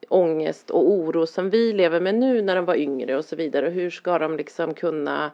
[0.09, 3.67] ångest och oro som vi lever med nu när de var yngre och så vidare
[3.67, 5.31] och hur ska de liksom kunna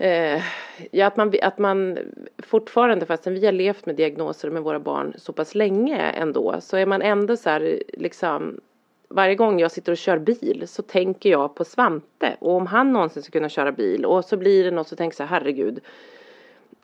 [0.00, 0.42] Eh,
[0.90, 1.98] ja, att man, att man
[2.38, 6.76] fortfarande, fastän vi har levt med diagnoser med våra barn så pass länge ändå, så
[6.76, 8.60] är man ändå så här, liksom,
[9.08, 12.36] varje gång jag sitter och kör bil så tänker jag på Svante.
[12.38, 15.20] Och om han någonsin ska kunna köra bil och så blir det något så tänker
[15.20, 15.80] jag så här, herregud,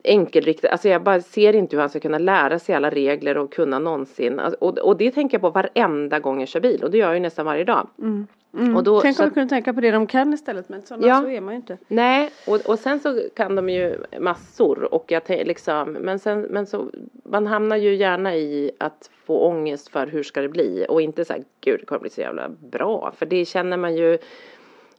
[0.03, 3.53] enkelriktat, alltså jag bara ser inte hur han ska kunna lära sig alla regler och
[3.53, 6.91] kunna någonsin, Alltså, och, och det tänker jag på varenda gång jag kör bil och
[6.91, 7.87] det gör jag ju nästan varje dag.
[7.99, 8.27] Mm.
[8.75, 11.21] Och då- Tänk om vi kunde tänka på det de kan istället men sådana Ja.
[11.21, 11.77] så är man ju inte.
[11.87, 16.65] Nej, och, och sen så kan de ju massor och jag liksom, men sen, men
[16.65, 16.89] så,
[17.23, 21.25] man hamnar ju gärna i att få ångest för hur ska det bli och inte
[21.25, 24.17] så här, gud det kommer bli så jävla bra, för det känner man ju,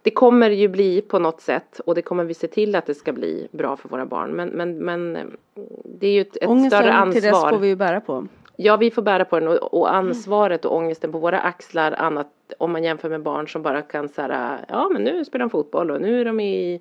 [0.08, 2.94] det kommer ju bli på något sätt och det kommer vi se till att det
[2.94, 5.12] ska bli bra för våra barn, men, men, men
[5.84, 7.50] det är ju ett, ett Ångesten större till dess ansvar.
[7.50, 8.26] får vi ju bära på.
[8.56, 12.26] Ja, vi får bära på den och, och ansvaret och ångesten på våra axlar annat
[12.58, 15.90] om man jämför med barn som bara kan säga ja men nu spelar de fotboll
[15.90, 16.80] och nu är de i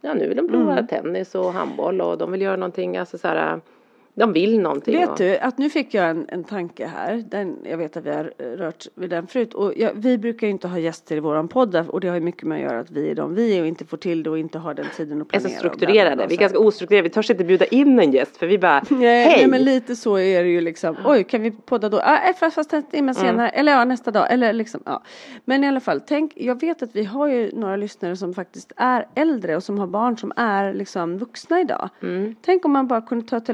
[0.00, 0.86] ja nu vill de prova Mm.
[0.86, 3.60] tennis och handboll och de vill göra någonting alltså så här
[4.14, 4.96] de vill någonting.
[4.96, 7.24] Vet och, du att nu fick jag en, en tanke här.
[7.28, 9.54] Den, jag vet att vi har rört vid den förut.
[9.54, 12.20] Och jag, vi brukar ju inte ha gäster i våran podd och det har ju
[12.20, 14.30] mycket med att göra att vi är de vi är och inte får till det
[14.30, 15.42] och inte har den tiden att är planera.
[15.42, 18.12] så bla, bla, strukturerade, vi är så ganska ostrukturerade, vi törs inte bjuda in en
[18.12, 19.34] gäst för vi bara Nej, hej!
[19.36, 20.96] nej men lite så är det ju liksom.
[21.04, 22.00] Oj kan vi podda då?
[22.00, 23.48] Ah, eh, fast, fast en timme senare.
[23.48, 24.32] Eller ja nästa dag.
[24.32, 25.02] Eller liksom ja.
[25.44, 26.32] Men i alla fall tänk.
[26.36, 29.86] Jag vet att vi har ju några lyssnare som faktiskt är äldre och som har
[29.86, 31.88] barn som är liksom vuxna idag.
[32.42, 33.48] Tänk om man bara kunde ta ett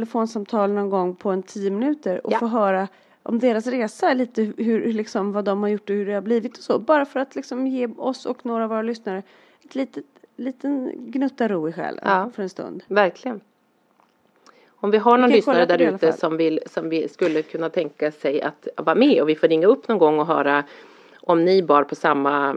[0.48, 2.38] telefonsamtal någon gång på en tio minuter och Ja.
[2.38, 2.88] få höra
[3.22, 6.56] om deras resa, lite hur, liksom vad de har gjort och hur det har blivit
[6.56, 6.78] och så.
[6.78, 9.22] Bara för att liksom ge oss och några av våra lyssnare
[9.64, 10.04] ett litet,
[10.36, 12.30] liten gnutta ro i själen Ja.
[12.34, 12.82] för en stund.
[12.88, 13.40] Verkligen.
[14.80, 18.10] Om vi har någon Vi lyssnare där ute som, vill, som vi skulle kunna tänka
[18.12, 20.64] sig att vara med och vi får ringa upp någon gång och höra
[21.20, 22.56] om ni bar på samma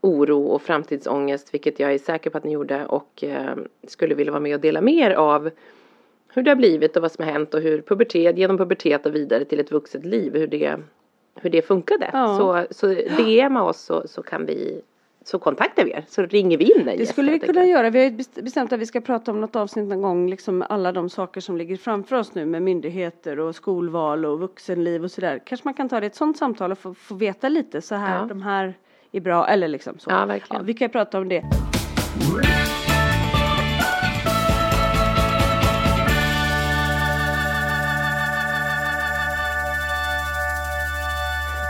[0.00, 3.54] oro och framtidsångest, vilket jag är säker på att ni gjorde och eh,
[3.86, 5.50] skulle vilja vara med och dela mer av
[6.34, 9.14] hur det har blivit och vad som har hänt och hur pubertet, genom pubertet och
[9.14, 10.76] vidare till ett vuxet liv, hur det,
[11.40, 12.10] hur det funkade.
[12.12, 12.36] Ja.
[12.70, 12.86] Så, så
[13.22, 14.80] DMa oss så, så kan vi,
[15.24, 17.90] så kontaktar vi er, så ringer vi in en Det skulle vi kunna göra.
[17.90, 20.64] Vi har ju best- bestämt att vi ska prata om något avsnitt någon gång, liksom
[20.68, 25.10] alla de saker som ligger framför oss nu med myndigheter och skolval och vuxenliv och
[25.10, 25.40] sådär.
[25.46, 28.18] Kanske man kan ta det ett sådant samtal och få, få veta lite så här,
[28.20, 28.24] Ja.
[28.26, 28.74] de här
[29.12, 30.10] är bra eller liksom så.
[30.10, 30.64] Ja, verkligen.
[30.66, 31.42] vi kan ju prata om det.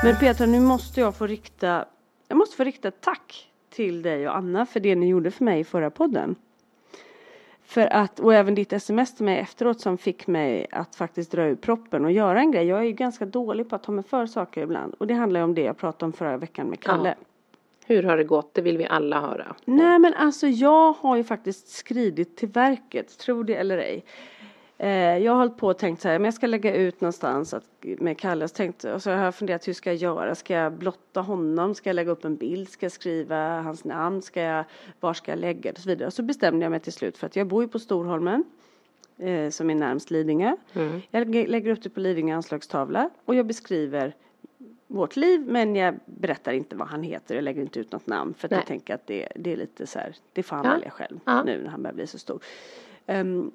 [0.03, 1.85] Men Petra, nu måste jag få rikta,
[2.29, 5.45] jag måste få rikta ett tack till dig och Anna för det ni gjorde för
[5.45, 6.37] mig i förra podden.
[7.63, 11.45] För att, och även ditt sms till mig efteråt som fick mig att faktiskt dra
[11.45, 12.67] ur proppen och göra en grej.
[12.67, 14.95] Jag är ju ganska dålig på att ta mig för saker ibland.
[14.95, 17.15] Och det handlar ju om det jag pratade om förra veckan med Kalle.
[17.87, 18.55] Hur har det gått?
[18.55, 19.57] Det vill vi alla höra.
[19.65, 24.05] Nej men alltså jag har ju faktiskt skridit till verket, tro det eller ej.
[24.83, 27.55] Eh, jag har hållit på och tänkt så här, men jag ska lägga ut någonstans
[27.55, 28.49] att, med Kalle.
[28.49, 30.35] Så tänkt, och så har jag funderat, hur ska jag göra?
[30.35, 31.75] Ska jag blotta honom?
[31.75, 32.69] Ska jag lägga upp en bild?
[32.69, 34.23] Ska jag skriva hans namn?
[34.23, 34.65] Ska jag,
[35.01, 35.79] var ska jag lägga det?
[35.79, 36.07] Och så vidare.
[36.07, 38.45] Och så bestämde jag mig till slut för att jag bor ju på Storholmen.
[39.19, 40.57] Eh, som är närmst Lidingö.
[41.11, 44.15] Jag lägger- upp det på Lidingö anslagstavla och jag beskriver
[44.87, 48.35] vårt liv men jag berättar inte vad han heter, jag lägger inte ut något namn
[48.35, 48.59] för att Nej.
[48.61, 50.73] jag tänker att det, det är lite så här, det får han Ja.
[50.73, 51.43] välja själv Ja.
[51.43, 52.41] nu när han börjar bli så stor.
[53.07, 53.51] Ehm,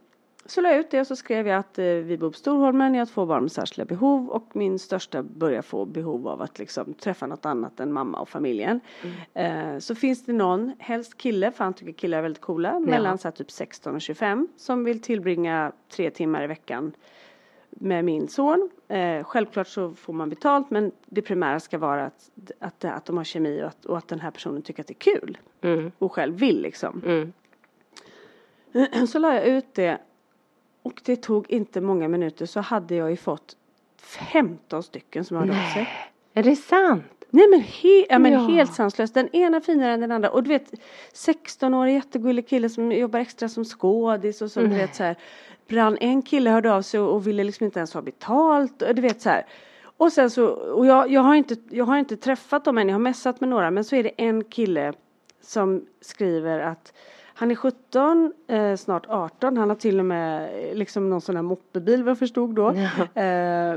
[0.46, 2.94] så la jag ut det och så skrev jag att eh, vi bor på Storholmen,
[2.94, 6.60] jag har två barn med särskilda behov och min största börjar få behov av att
[6.60, 8.80] liksom träffa något annat än mamma och familjen.
[9.34, 13.18] Eh, så finns det någon, helst kille, för han tycker killar är väldigt coola, mellan
[13.18, 16.92] så här, typ 16 och 25 som vill tillbringa tre timmar i veckan
[17.70, 18.70] med min son.
[18.88, 23.18] Eh, självklart så får man betalt men det primära ska vara att, att, att de
[23.18, 25.92] har kemi och att, och att den här personen tycker att det är kul Mm.
[25.98, 27.02] och själv vill liksom.
[27.06, 27.34] Mm.
[29.08, 29.98] Så la jag ut det
[30.86, 33.56] och det tog inte många minuter så hade jag ju fått
[34.02, 35.88] 15 stycken som hörde av sig.
[36.34, 37.04] Är det sant?
[37.30, 38.40] Nej men, he- ja, men Ja.
[38.40, 39.14] helt sanslöst.
[39.14, 40.30] Den ena finare än den andra.
[40.30, 40.74] Och du vet
[41.14, 45.16] 16-årig jättegullig kille som jobbar extra som skådis och som du vet så här.
[45.68, 48.82] Brann, en kille hörde av sig och, och ville liksom inte ens ha betalt.
[48.82, 49.46] Och du vet så här.
[49.98, 52.96] Och sen så, och jag, jag, har inte, jag har inte träffat dem än, jag
[52.96, 53.72] har messat med några.
[53.72, 54.94] Men så är det en kille
[55.42, 56.94] som skriver att
[57.38, 59.58] han är 17, eh, snart 18.
[59.58, 62.70] Han har till och med eh, liksom någon sån här moppebil vad jag förstod då.
[63.22, 63.76] Eh,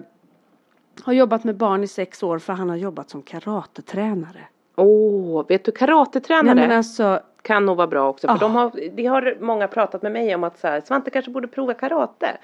[1.04, 4.40] har jobbat med barn i sex år för han har jobbat som karatetränare.
[4.76, 8.26] Åh, vet du karatetränare Nej men alltså, kan nog vara bra också.
[8.26, 8.38] För Ah.
[8.38, 11.48] de har, det har många pratat med mig om att så här, Svante kanske borde
[11.48, 12.36] prova karate.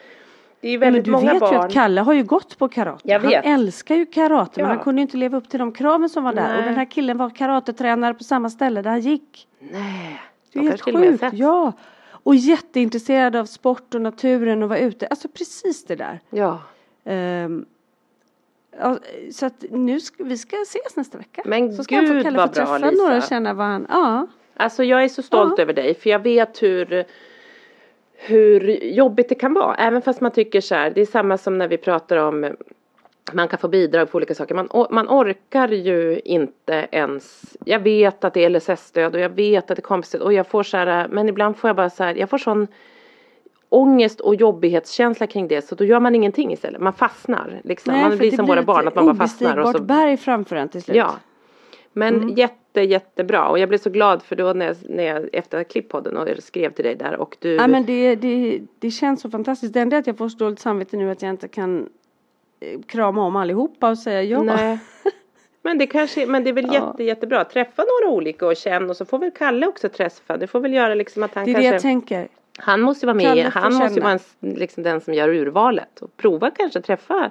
[0.60, 1.56] Det är ju men väldigt du många vet ju barn.
[1.66, 3.00] att Kalle har ju gått på karate.
[3.04, 3.44] Jag vet.
[3.44, 4.74] Han älskar ju karate men Ja.
[4.74, 6.48] han kunde ju inte leva upp till de kraven som var där.
[6.48, 6.58] Nej.
[6.58, 9.48] Och den här killen var karatetränare på samma ställe där han gick.
[9.58, 10.20] Nej,
[10.54, 11.24] Det är helt sjukt.
[11.32, 11.72] Ja.
[12.06, 15.06] Och jätteintresserad av sport och naturen och vara ute.
[15.06, 16.20] Alltså precis det där.
[16.30, 16.62] Ja.
[17.04, 17.64] Ehm,
[18.78, 18.98] ja,
[19.32, 21.42] så att nu ska, vi ska ses nästa vecka.
[21.44, 23.02] Men så ska han få gud, Kalle vad få bra, träffa Lisa.
[23.02, 24.26] några och känna vad han, ja.
[24.56, 25.62] Alltså jag är så stolt Ja.
[25.62, 27.04] över dig för jag vet hur
[28.16, 29.74] hur jobbigt det kan vara.
[29.74, 32.56] Även fast man tycker så här, det är samma som när vi pratar om
[33.32, 34.54] man kan få bidrag för olika saker.
[34.54, 37.56] Man, man orkar ju inte ens.
[37.64, 40.46] Jag vet att det är LSS-stöd och jag vet att det är kompisstöd och jag
[40.46, 42.66] får så här, men ibland får jag bara så här, jag får sån
[43.68, 46.80] ångest och jobbighetskänsla kring det så då gör man ingenting istället.
[46.80, 47.92] Man fastnar liksom.
[47.92, 50.68] Nej, man blir som våra barn att man bara fastnar och så berg framför en
[50.68, 50.96] till slut.
[50.96, 51.14] Ja.
[51.92, 52.34] Men Mm.
[52.34, 53.48] jätte, jättebra.
[53.48, 56.70] Och jag blev så glad för då när jag, när jag efter klipppodden och skrev
[56.72, 57.54] till dig där och du.
[57.54, 59.74] Ja, men det, det, det känns så fantastiskt.
[59.74, 61.88] Det enda är att jag får så dåligt samvete nu att jag inte kan
[62.86, 64.42] krama om allihopa och säga ja.
[64.42, 64.78] Nej.
[65.62, 66.72] Men det kanske, men det är väl Ja.
[66.72, 67.44] jätte, jättebra.
[67.44, 70.36] Träffa några olika och känn och så får väl Kalle också träffa.
[70.36, 71.68] Det får väl göra liksom att han Det är kanske.
[71.70, 72.28] det jag tänker.
[72.58, 74.04] Han måste ju vara med, Kalle han måste ju känna.
[74.04, 76.00] vara en, liksom den som gör urvalet.
[76.02, 77.30] Och prova kanske träffa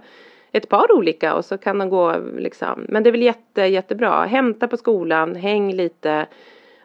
[0.52, 2.86] ett par olika och så kan de gå liksom.
[2.89, 4.26] Men det är väl jätte, jättebra.
[4.26, 6.26] Hämta på skolan, häng lite.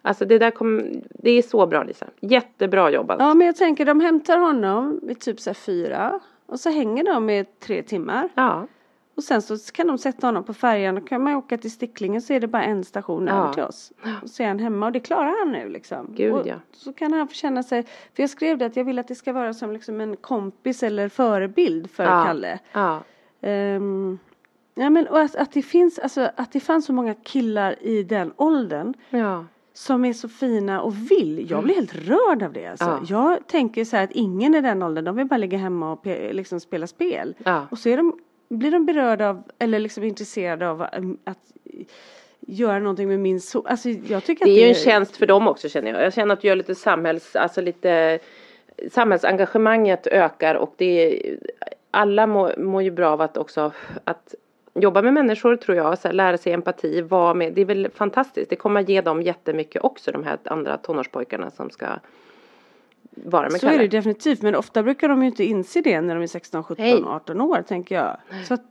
[0.02, 2.06] Alltså det där kommer, det är så bra Lisa.
[2.20, 3.16] Jättebra jobbat.
[3.20, 6.20] Ja men jag tänker de hämtar honom vid typ så här fyra.
[6.48, 8.28] Och så hänger de i tre timmar.
[8.34, 8.66] Ja.
[9.16, 12.22] Och sen så kan de sätta honom på färjan och kan man åka till Sticklingen
[12.22, 13.32] så är det bara en station Ja.
[13.34, 13.92] över till oss.
[14.22, 16.06] Och så är han hemma och det klarar han nu liksom.
[16.16, 16.54] Gud, och ja.
[16.72, 17.82] Så kan han få känna sig,
[18.14, 20.82] för jag skrev det att jag vill att det ska vara som liksom en kompis
[20.82, 22.24] eller förebild för Ja.
[22.26, 22.58] Kalle.
[22.72, 23.00] Ja.
[23.40, 24.18] Ehm,
[24.74, 28.02] ja men och att, att det finns, alltså att det fanns så många killar i
[28.02, 29.44] den åldern Ja.
[29.78, 31.50] Som är så fina och vill.
[31.50, 32.84] Jag blir helt rörd av det alltså.
[32.84, 33.00] Ja.
[33.08, 36.06] Jag tänker så här att ingen i den åldern, de vill bara ligga hemma och
[36.06, 37.34] liksom spela spel.
[37.44, 37.66] Ja.
[37.70, 41.38] Och så de, blir de berörda av, eller liksom intresserade av um, att
[42.40, 43.66] göra någonting med min son.
[43.66, 46.02] Alltså jag tycker Det att är ju en tjänst för dem också känner jag.
[46.02, 48.18] Jag känner att du gör lite samhälls, alltså lite
[48.90, 51.38] samhällsengagemanget ökar och det är,
[51.90, 53.72] alla mår, mår ju bra av att också
[54.04, 54.34] att
[54.80, 57.52] jobba med människor tror jag, så här, lära sig empati, vara med.
[57.52, 58.50] Det är väl fantastiskt.
[58.50, 61.86] Det kommer att ge dem jättemycket också de här andra tonårspojkarna som ska
[63.10, 63.82] vara med Så är Kalle.
[63.82, 66.84] det definitivt, men ofta brukar de ju inte inse det när de är 16, 17,
[66.84, 67.04] Nej.
[67.06, 68.16] 18 år tänker jag.
[68.44, 68.64] Så att,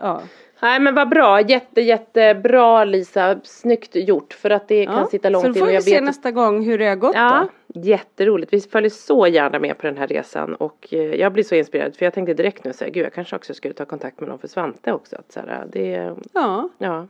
[0.00, 0.22] ja.
[0.60, 5.06] Nej men vad bra, jätte jättebra Lisa, snyggt gjort för att det kan ja.
[5.06, 7.40] sitta långt Så då in får vi se nästa gång hur det har gått Ja,
[7.42, 7.48] då.
[7.74, 8.52] Jätteroligt.
[8.52, 11.96] Vi följer så gärna med på den här resan och eh, jag blir så inspirerad
[11.96, 14.38] för jag tänkte direkt nu säga gud jag kanske också skulle ta kontakt med någon
[14.38, 15.16] för Svante också.
[15.16, 16.68] Att så här, det, Ja.
[16.78, 17.06] ja.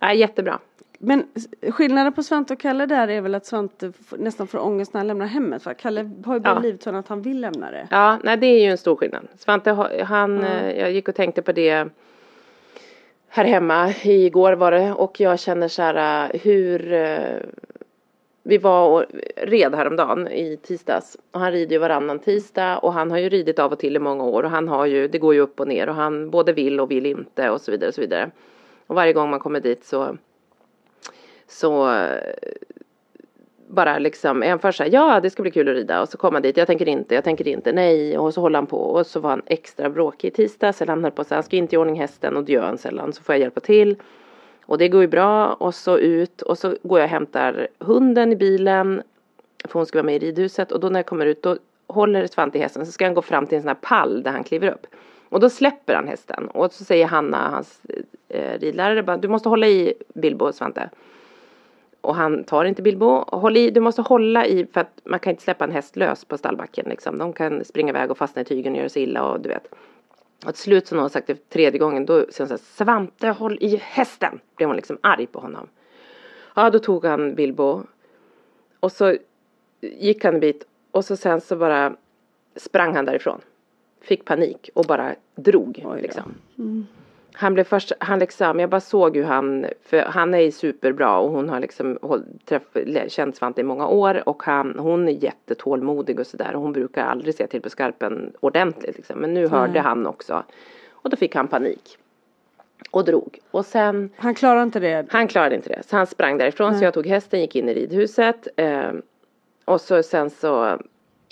[0.00, 0.58] Nej, jättebra.
[1.02, 1.24] Men
[1.70, 5.06] skillnaden på Svante och Kalle där är väl att Svante nästan får ångest när han
[5.06, 5.62] lämnar hemmet.
[5.62, 6.60] För Kalle har ju bara Ja.
[6.60, 7.88] livton att han vill lämna det.
[7.90, 9.28] Ja, nej det är ju en stor skillnad.
[9.38, 9.70] Svante
[10.04, 10.46] han, Ja.
[10.46, 11.88] eh, jag gick och tänkte på det
[13.28, 17.36] här hemma igår var det och jag känner så här eh, hur eh,
[18.42, 19.04] vi var och
[19.36, 21.16] red häromdagen i tisdags.
[21.30, 23.98] Och han rider ju varannan tisdag och han har ju ridit av och till i
[23.98, 24.42] många år.
[24.42, 26.90] Och han har ju, det går ju upp och ner och han både vill och
[26.90, 28.30] vill inte och så vidare och så vidare.
[28.86, 30.16] Och varje gång man kommer dit så
[31.46, 31.90] så
[33.70, 36.02] bara liksom, är han först såhär, ja det ska bli kul att rida.
[36.02, 38.58] Och så kommer han dit, jag tänker inte, jag tänker inte, nej och så håller
[38.58, 38.76] han på.
[38.76, 41.56] Och så var han extra bråkig i tisdags, eller han höll på så han ska
[41.56, 43.96] inte i ordning hästen och det gör han sällan, så får jag hjälpa till.
[44.70, 48.32] Och det går ju bra och så ut och så går jag och hämtar hunden
[48.32, 49.02] i bilen,
[49.64, 51.56] för hon ska vara med i ridhuset och då när jag kommer ut då
[51.86, 54.30] håller Svante i hästen så ska han gå fram till en sån här pall där
[54.30, 54.86] han kliver upp.
[55.28, 57.80] Och då släpper han hästen och så säger Hanna, hans
[58.28, 60.90] eh, ridlärare, bara, du måste hålla i Bilbo Svante
[62.00, 63.24] och han tar inte Bilbo.
[63.26, 66.24] Håll i, du måste hålla i för att man kan inte släppa en häst lös
[66.24, 67.18] på stallbacken liksom.
[67.18, 69.74] De kan springa iväg och fastna i tygen och göra sig illa och du vet.
[70.46, 72.58] Och till slut så har hon sagt det tredje gången då säger hon så här,
[72.58, 74.40] Svante håll i hästen.
[74.56, 75.68] Blev hon liksom arg på honom.
[76.54, 77.82] Ja då tog han Bilbo.
[78.80, 79.16] Och så
[79.80, 81.96] gick han en bit och så sen så bara
[82.56, 83.40] sprang han därifrån.
[84.00, 86.34] Fick panik och bara drog liksom.
[86.58, 86.86] Mm
[87.32, 91.30] han blev först, han liksom, jag bara såg hur han, för han är superbra och
[91.30, 91.98] hon har liksom
[92.44, 92.62] träff,
[93.08, 97.04] känt Svante i många år och han, hon är jättetålmodig och sådär och hon brukar
[97.04, 99.18] aldrig se till på skarpen ordentligt liksom.
[99.18, 99.84] Men nu hörde mm.
[99.84, 100.44] han också
[100.90, 101.98] och då fick han panik.
[102.90, 103.38] Och drog.
[103.50, 104.10] Och sen.
[104.16, 105.06] Han klarade inte det?
[105.10, 105.82] Han klarade inte det.
[105.86, 106.78] Så han sprang därifrån Nej.
[106.78, 108.48] så jag tog hästen, gick in i ridhuset.
[108.56, 108.90] Eh,
[109.64, 110.78] och så sen så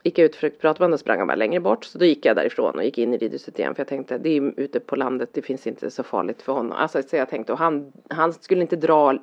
[0.02, 1.84] gick jag ut och försökte prata med honom sprang han bara längre bort.
[1.84, 4.37] Så då gick jag därifrån och gick in i ridhuset igen för jag tänkte det
[4.37, 6.72] är ute på landet, det finns inte så farligt för honom.
[6.72, 9.18] Alltså så jag tänkte och han, han skulle inte dra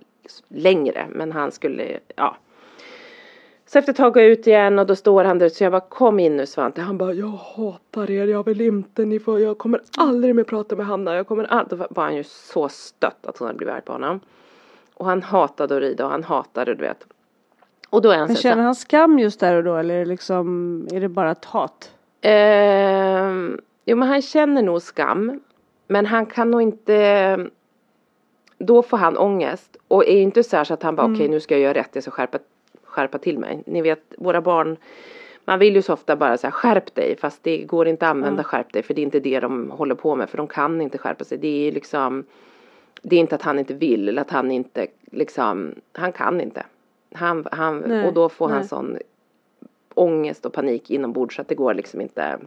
[0.48, 2.38] längre men han skulle, ja.
[3.68, 5.72] Så efter ett tag går jag ut igen och då står han där så jag
[5.72, 6.82] bara kom in nu Svante.
[6.82, 10.76] Han bara jag hatar er, jag vill inte, ni får, jag kommer aldrig mer prata
[10.76, 11.16] med Hanna.
[11.16, 13.92] Jag kommer aldrig, då var han ju så stött att hon hade blivit arg på
[13.92, 14.20] honom.
[14.94, 17.08] Och han hatade att rida och han hatade du vet
[17.90, 20.06] och då är han Men känner han skam just där och då eller är det
[20.06, 21.92] liksom, är det bara ett hat?
[22.22, 23.32] Eh,
[23.86, 25.40] jo men han känner nog skam.
[25.88, 27.48] Men han kan nog inte,
[28.58, 29.78] då får han ångest.
[29.88, 31.16] Och är inte så så att han bara mm.
[31.16, 32.38] okej okay, nu ska jag göra rätt, jag ska skärpa,
[32.84, 33.64] skärpa till mig.
[33.66, 34.78] Ni vet våra barn,
[35.46, 38.34] man vill ju så ofta bara säga skärp dig fast det går inte att använda
[38.34, 38.44] mm.
[38.44, 40.98] skärp dig för det är inte det de håller på med för de kan inte
[40.98, 41.38] skärpa sig.
[41.38, 42.24] Det är liksom,
[43.02, 46.64] det är inte att han inte vill eller att han inte liksom, han kan inte.
[47.16, 48.58] Han, han, och då får nej.
[48.58, 48.98] han sån
[49.94, 52.40] ångest och panik inombords så att det går liksom inte.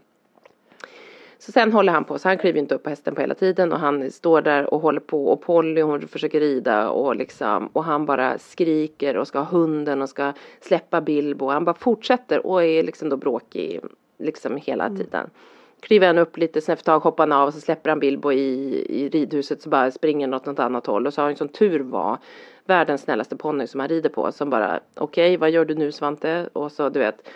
[1.38, 3.72] Så sen håller han på, så han kliver inte upp på hästen på hela tiden
[3.72, 7.84] och han står där och håller på och Polly hon försöker rida och liksom och
[7.84, 11.48] han bara skriker och ska ha hunden och ska släppa Bilbo.
[11.48, 13.80] Han bara fortsätter och är liksom då bråkig
[14.18, 14.98] liksom hela mm.
[14.98, 15.30] tiden.
[15.80, 18.00] Kliver han upp lite, sen efter ett tag hoppar han av och så släpper han
[18.00, 21.06] Bilbo i, i ridhuset så bara springer han åt något annat håll.
[21.06, 22.18] Och så har han som tur var
[22.64, 25.92] världens snällaste ponny som han rider på som bara okej okay, vad gör du nu
[25.92, 26.48] Svante?
[26.52, 27.28] Och så du vet.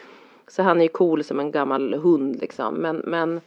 [0.49, 2.75] Så han är ju cool som en gammal hund liksom.
[2.75, 3.41] Men men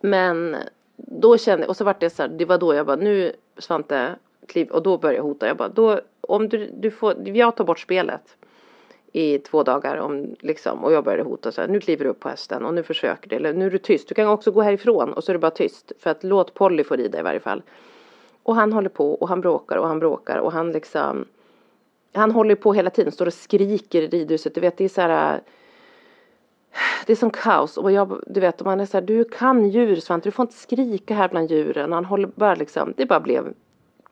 [0.00, 0.56] men
[0.96, 4.14] då kände och så vart det så här, det var då jag bara nu Svante
[4.46, 5.46] kliv och då började jag hota.
[5.46, 8.36] Jag bara då om du, du får jag tar bort spelet
[9.12, 12.20] i två dagar om liksom och jag började hota så här, nu kliver du upp
[12.20, 14.62] på hästen och nu försöker du eller nu är du tyst du kan också gå
[14.62, 17.40] härifrån och så är du bara tyst för att låt Polly få rida i varje
[17.40, 17.62] fall
[18.42, 21.24] och han håller på och han bråkar och han bråkar och han liksom
[22.12, 24.54] Han håller på hela tiden, står och skriker i ridhuset.
[24.54, 25.40] Du vet det är så här äh,
[27.06, 29.68] det är som kaos och jag, du vet, om man är så här, du kan
[29.70, 31.92] djur Svante, du får inte skrika här bland djuren.
[31.92, 33.54] Han håller bara liksom, det bara blev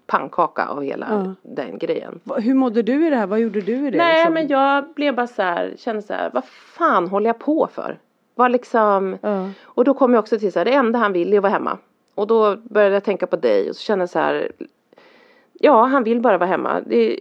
[0.09, 1.35] pannkaka av hela ja.
[1.43, 2.21] den grejen.
[2.37, 3.27] Hur mådde du i det här?
[3.27, 3.99] Vad gjorde du i det?
[3.99, 4.35] Nej liksom?
[4.35, 7.99] men jag blev bara så här, kände så här, vad fan håller jag på för?
[8.35, 9.51] Var liksom, ja.
[9.63, 11.53] och då kom jag också till så här, det enda han vill är att vara
[11.53, 11.79] hemma.
[12.15, 14.53] Och då började jag tänka på dig och så kände jag så här.
[15.53, 16.81] Ja, han vill bara vara hemma.
[16.87, 17.19] Det,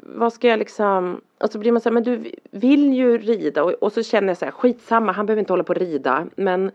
[0.00, 1.20] vad ska jag liksom.
[1.40, 4.28] Och så blir man så här, men du vill ju rida och, och så känner
[4.28, 6.26] jag så här, skitsamma, han behöver inte hålla på och rida.
[6.36, 6.70] Men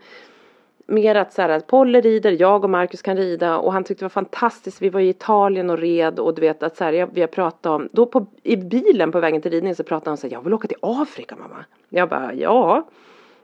[0.86, 4.02] mer att så här att Polly rider, jag och Marcus kan rida och han tyckte
[4.02, 4.82] det var fantastiskt.
[4.82, 7.28] Vi var i Italien och red och du vet att så här, jag, vi har
[7.28, 10.34] pratat om, då på, i bilen på vägen till ridningen så pratade han så här,
[10.34, 11.64] jag vill åka till Afrika mamma.
[11.88, 12.88] Jag bara, ja,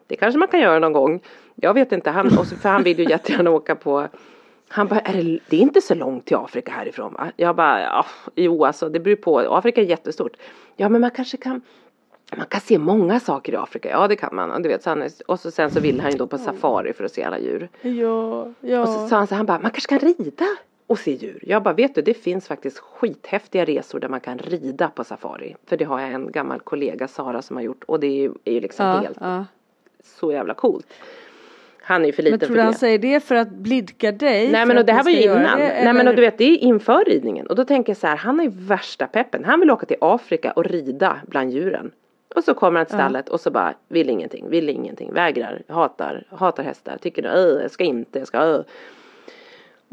[0.07, 1.20] det kanske man kan göra någon gång.
[1.55, 4.09] Jag vet inte, han, och så, för han vill ju jättegärna åka på
[4.68, 7.33] han bara, är det, det är inte så långt till Afrika härifrån va?
[7.37, 10.37] Jag bara, ja, jo alltså det beror på, Afrika är jättestort.
[10.76, 11.61] Ja men man kanske kan,
[12.36, 14.62] man kan se många saker i Afrika, ja det kan man.
[14.62, 17.04] Du vet, så han, och så, sen så vill han ju då på safari för
[17.04, 17.68] att se alla djur.
[17.82, 18.80] Ja, ja.
[18.82, 20.46] Och så sa han så han bara, man kanske kan rida
[20.86, 21.38] och se djur.
[21.42, 25.56] Jag bara, vet du det finns faktiskt skithäftiga resor där man kan rida på safari.
[25.66, 28.32] För det har jag en gammal kollega, Sara, som har gjort och det är ju,
[28.44, 29.44] är ju liksom ja, helt ja
[30.04, 30.86] så jävla coolt.
[31.82, 34.52] Han är ju för liten men tror du han säger det för att blidka dig?
[34.52, 35.58] Nej men och det här var ju innan.
[35.58, 37.46] Det, Nej men och du vet det är inför ridningen.
[37.46, 39.44] Och då tänker jag så här, han är värsta peppen.
[39.44, 41.90] Han vill åka till Afrika och rida bland djuren.
[42.34, 46.24] Och så kommer han till stallet och så bara vill ingenting, vill ingenting, vägrar, hatar,
[46.30, 48.62] hatar hästar, tycker jag ska inte, jag ska öh.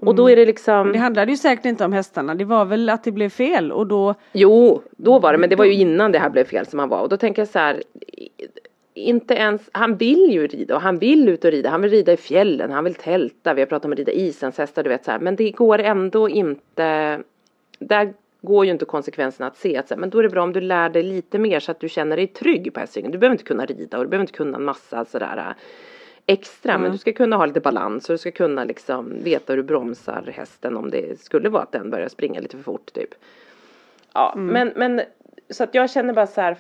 [0.02, 0.91] Och då är det liksom...
[0.91, 3.88] Det handlade ju säkert inte om hästarna, det var väl att det blev fel och
[3.88, 4.15] då...
[4.32, 6.89] Jo, då var det, men det var ju innan det här blev fel som han
[6.89, 7.02] var.
[7.02, 7.84] Och då tänker jag så här,
[8.93, 12.13] inte ens, han vill ju rida och han vill ut och rida, han vill rida
[12.13, 15.12] i fjällen, han vill tälta, vi har pratat om att rida islandshästar, du vet så
[15.12, 15.19] här.
[15.19, 17.19] Men det går ändå inte,
[17.79, 20.54] där går ju inte konsekvenserna att se att så men då är det bra om
[20.54, 23.12] du lär dig lite mer så att du känner dig trygg på hästryggen.
[23.12, 25.56] Du behöver inte kunna rida och du behöver inte kunna en massa sådär
[26.25, 26.81] extra mm.
[26.81, 29.63] men du ska kunna ha lite balans och du ska kunna liksom veta hur du
[29.63, 33.10] bromsar hästen om det skulle vara att den börjar springa lite för fort typ.
[34.13, 34.48] Ja mm.
[34.48, 35.06] men, men
[35.50, 36.58] så att jag känner bara så här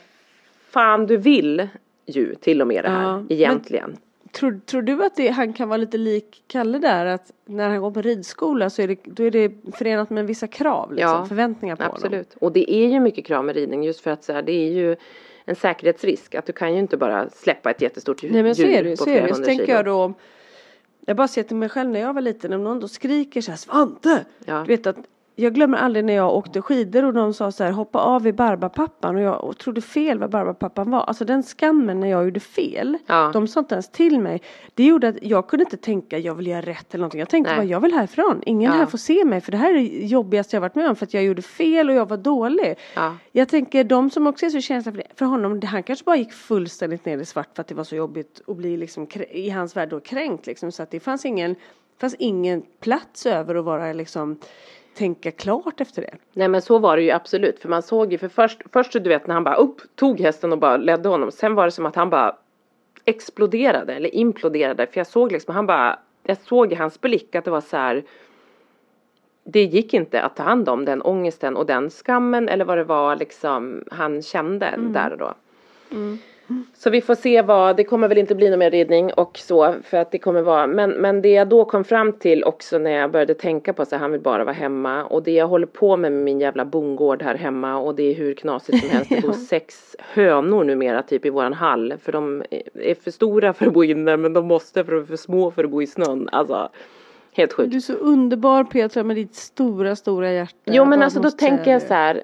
[0.69, 1.67] fan du vill
[2.05, 3.97] ju till och med det här ja, egentligen.
[4.31, 7.81] Tror, tror du att det, han kan vara lite lik Kalle där att när han
[7.81, 11.25] går på ridskola så är det, då är det förenat med vissa krav, liksom, ja,
[11.25, 12.03] förväntningar på absolut.
[12.03, 12.19] honom?
[12.19, 14.51] Absolut, och det är ju mycket krav med ridning just för att så här, det
[14.51, 14.95] är ju
[15.45, 18.63] en säkerhetsrisk att du kan ju inte bara släppa ett jättestort djur Nej men så
[18.63, 19.35] är det, så är det.
[19.35, 20.13] Så tänker jag då
[21.05, 23.51] jag bara ser till mig själv när jag var liten, om någon då skriker så
[23.51, 24.25] här Svante!
[24.45, 24.63] Ja.
[24.67, 24.97] Du vet att
[25.39, 28.33] jag glömmer aldrig när jag åkte skidor och de sa så här hoppa av i
[28.33, 31.01] Barbapappan och jag trodde fel vad Barbapappan var.
[31.01, 32.97] Alltså den skammen när jag gjorde fel.
[33.05, 33.31] Ja.
[33.33, 34.41] De sa inte ens till mig.
[34.73, 37.19] Det gjorde att jag kunde inte tänka jag vill göra rätt eller någonting.
[37.19, 37.59] Jag tänkte Nej.
[37.59, 38.41] bara jag vill härifrån.
[38.45, 38.77] Ingen ja.
[38.77, 41.05] här får se mig för det här är det jobbigaste jag varit med om för
[41.05, 42.75] att jag gjorde fel och jag var dålig.
[42.95, 43.17] Ja.
[43.31, 45.07] Jag tänker de som också är så känsliga för det.
[45.15, 47.95] För honom, han kanske bara gick fullständigt ner i svart för att det var så
[47.95, 50.71] jobbigt att bli liksom i hans värld då kränkt liksom.
[50.71, 51.55] Så att det fanns ingen,
[52.01, 54.39] fanns ingen plats över att vara liksom
[54.93, 56.15] tänka klart efter det.
[56.33, 58.99] Nej men så var det ju absolut för man såg ju för först, först du
[58.99, 61.85] vet när han bara upp, tog hästen och bara ledde honom sen var det som
[61.85, 62.35] att han bara
[63.05, 67.45] exploderade eller imploderade för jag såg liksom han bara jag såg i hans blick att
[67.45, 68.03] det var så här
[69.43, 72.83] det gick inte att ta hand om den ångesten och den skammen eller vad det
[72.83, 74.93] var liksom han kände mm.
[74.93, 75.33] där och då.
[75.91, 76.19] Mm.
[76.73, 79.75] Så vi får se vad, det kommer väl inte bli någon mer ridning och så
[79.83, 82.91] för att det kommer vara, men, men det jag då kom fram till också när
[82.91, 85.97] jag började tänka på så han vill bara vara hemma och det jag håller på
[85.97, 89.09] med med min jävla bondgård här hemma och det är hur knasigt som helst.
[89.09, 92.43] Det bor sex hönor numera typ i våran hall för de
[92.73, 95.51] är för stora för att bo inne men de måste för att vara för små
[95.51, 96.29] för att bo i snön.
[96.31, 96.69] Alltså
[97.31, 97.71] helt sjukt.
[97.71, 100.55] Du är så underbar Petra med ditt stora, stora hjärta.
[100.65, 102.23] Jo men alltså då tänker jag så här.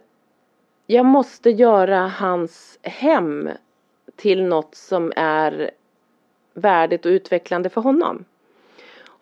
[0.88, 3.50] Jag måste göra hans hem
[4.16, 5.72] till något som är
[6.54, 8.26] värdigt och utvecklande för honom.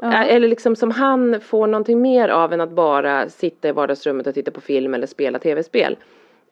[0.01, 0.23] Ja.
[0.23, 4.33] Eller liksom som han får någonting mer av än att bara sitta i vardagsrummet och
[4.33, 5.97] titta på film eller spela tv-spel.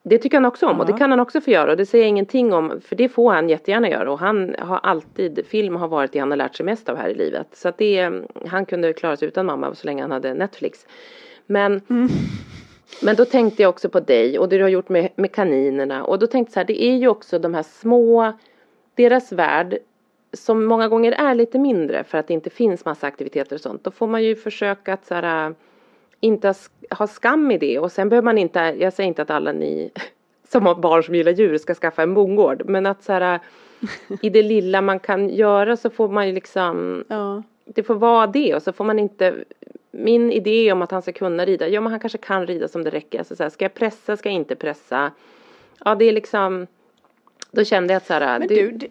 [0.04, 0.80] Det tycker han också om ja.
[0.80, 3.10] och det kan han också få göra och det säger jag ingenting om för det
[3.10, 6.56] får han jättegärna göra och han har alltid, film har varit det han har lärt
[6.56, 7.48] sig mest av här i livet.
[7.54, 8.12] Så att det,
[8.48, 10.86] han kunde klara sig utan mamma så länge han hade Netflix.
[11.46, 12.10] Men mm.
[13.02, 16.04] Men då tänkte jag också på dig och det du har gjort med, med kaninerna
[16.04, 18.34] och då tänkte jag så här, det är ju också de här små,
[18.96, 19.78] deras värld
[20.34, 23.84] som många gånger är lite mindre för att det inte finns massa aktiviteter och sånt.
[23.84, 25.54] Då får man ju försöka att så här,
[26.20, 26.54] inte
[26.90, 29.92] ha skam i det och sen behöver man inte, jag säger inte att alla ni
[30.48, 33.40] som har barn som gillar djur ska skaffa en bondgård men att så här,
[34.22, 37.44] i det lilla man kan göra så får man ju liksom ja.
[37.66, 39.36] det får vara det och så får man inte
[39.92, 42.84] min idé om att han ska kunna rida, ja men han kanske kan rida som
[42.84, 43.20] det räcker.
[43.20, 45.12] Alltså så här, ska jag pressa, ska jag inte pressa?
[45.86, 46.68] Ja det är liksom,
[47.52, 48.40] då kände jag att så här.
[48.40, 48.88] Men det, du, det,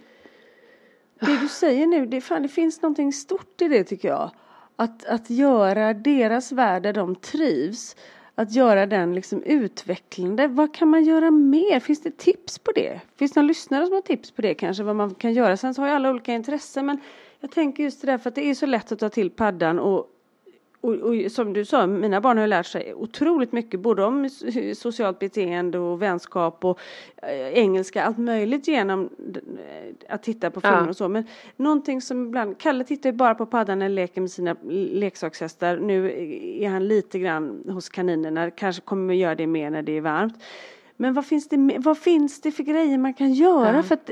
[1.21, 4.31] det du säger nu, det, fan, det finns någonting stort i det tycker jag.
[4.77, 7.97] Att, att göra deras värld där de trivs,
[8.35, 10.47] att göra den liksom utvecklande.
[10.47, 11.81] Vad kan man göra mer?
[11.81, 13.01] Finns det tips på det?
[13.17, 14.83] Finns det någon lyssnare som har tips på det kanske?
[14.83, 15.57] Vad man kan göra?
[15.57, 17.01] Sen så har ju alla olika intressen men
[17.41, 19.79] jag tänker just det där för att det är så lätt att ta till paddan
[19.79, 20.07] och
[20.81, 24.31] och, och, som du sa, mina barn har lärt sig otroligt mycket både om
[24.77, 26.81] socialt beteende och vänskap och
[27.23, 30.89] äh, engelska, allt möjligt genom äh, att titta på filmer ja.
[30.89, 31.09] och så.
[31.09, 31.25] Men
[31.57, 34.57] någonting som ibland, Kalle tittar ju bara på paddan när han leker med sina
[34.93, 35.77] leksakshästar.
[35.77, 36.13] Nu
[36.63, 40.01] är han lite grann hos kaninerna, kanske kommer att göra det mer när det är
[40.01, 40.35] varmt.
[41.01, 43.77] Men vad finns det, vad finns det för grejer man kan göra?
[43.77, 43.83] Ja.
[43.83, 44.11] För att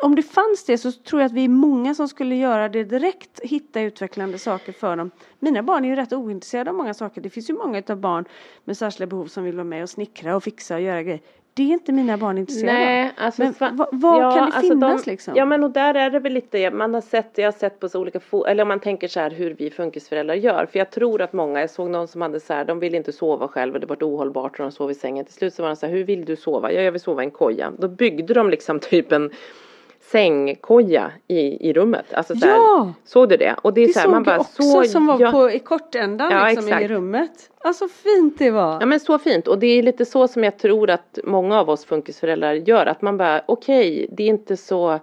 [0.00, 2.84] om det fanns det så tror jag att vi är många som skulle göra det
[2.84, 5.10] direkt, hitta utvecklande saker för dem.
[5.38, 7.20] Mina barn är ju rätt ointresserade av många saker.
[7.20, 8.24] Det finns ju många av barn
[8.64, 11.20] med särskilda behov som vill vara med och snickra och fixa och göra grejer.
[11.54, 13.10] Det är inte mina barn intresserade Nej, av.
[13.16, 15.34] Alltså, men vad, vad ja, kan det alltså finnas de, liksom?
[15.36, 17.88] Ja men och där är det väl lite, man har sett, jag har sett på
[17.88, 20.66] så olika, eller om man tänker så här hur vi funkisföräldrar gör.
[20.66, 23.12] För jag tror att många, jag såg någon som hade så här, de ville inte
[23.12, 25.24] sova själv och det var ohållbart och de sov i sängen.
[25.24, 26.72] Till slut så var de så här, hur vill du sova?
[26.72, 27.72] Ja, jag vill sova i en koja.
[27.78, 29.30] Då byggde de liksom typ en
[30.12, 32.14] sängkoja i, i rummet.
[32.14, 32.92] Alltså så här, ja!
[33.04, 33.56] Såg du det?
[33.62, 35.30] Och det, är det så här, man bara, också så, som var ja.
[35.30, 36.84] på, i kortändan ja, liksom, exakt.
[36.84, 37.50] i rummet.
[37.60, 38.80] Alltså fint det var.
[38.80, 41.70] Ja men så fint och det är lite så som jag tror att många av
[41.70, 42.86] oss funkisföräldrar gör.
[42.86, 45.00] Att man bara okej okay, det är inte så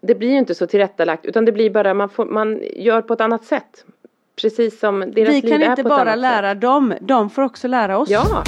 [0.00, 3.14] det blir ju inte så tillrättalagt utan det blir bara man, får, man gör på
[3.14, 3.84] ett annat sätt.
[4.42, 6.60] precis som deras Vi liv kan är inte på ett bara annat lära sätt.
[6.60, 8.10] dem, de får också lära oss.
[8.10, 8.44] Ja.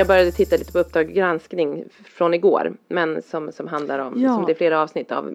[0.00, 4.34] Jag började titta lite på Uppdrag granskning från igår, men som, som handlar om, Ja.
[4.34, 5.32] som det är flera avsnitt av,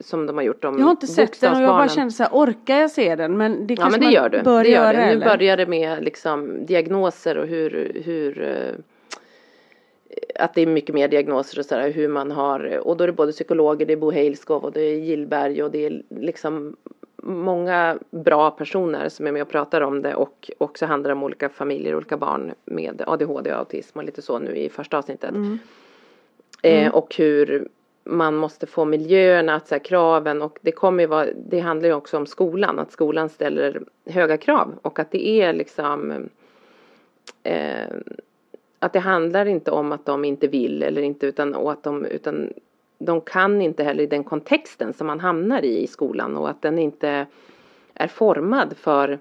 [0.00, 2.22] som de har gjort om Jag har inte sett den och jag bara kände så
[2.22, 3.36] här, orkar jag se den?
[3.36, 4.42] Men det Ja kanske men det man gör du.
[4.42, 5.18] bör det gör göra du.
[5.18, 8.74] Nu börjar det med liksom diagnoser och hur, hur eh,
[10.44, 13.12] att det är mycket mer diagnoser och sådär hur man har och då är det
[13.12, 16.76] både psykologer, det är Bo Heilskov och det är Gillberg och det är liksom
[17.26, 21.48] många bra personer som är med och pratar om det och också handlar om olika
[21.48, 25.30] familjer, olika barn med ADHD och autism och lite så nu i första avsnittet.
[25.30, 25.58] Mm.
[26.62, 27.68] Eh, och hur
[28.04, 31.88] man måste få miljöerna, att så här, kraven och det kommer ju vara, det handlar
[31.88, 36.28] ju också om skolan, att skolan ställer höga krav och att det är liksom
[37.42, 37.96] eh,
[38.78, 42.04] att det handlar inte om att de inte vill eller inte utan, och att de,
[42.04, 42.52] utan
[42.98, 46.62] de kan inte heller i den kontexten som man hamnar i i skolan och att
[46.62, 47.26] den inte
[47.94, 49.18] är formad för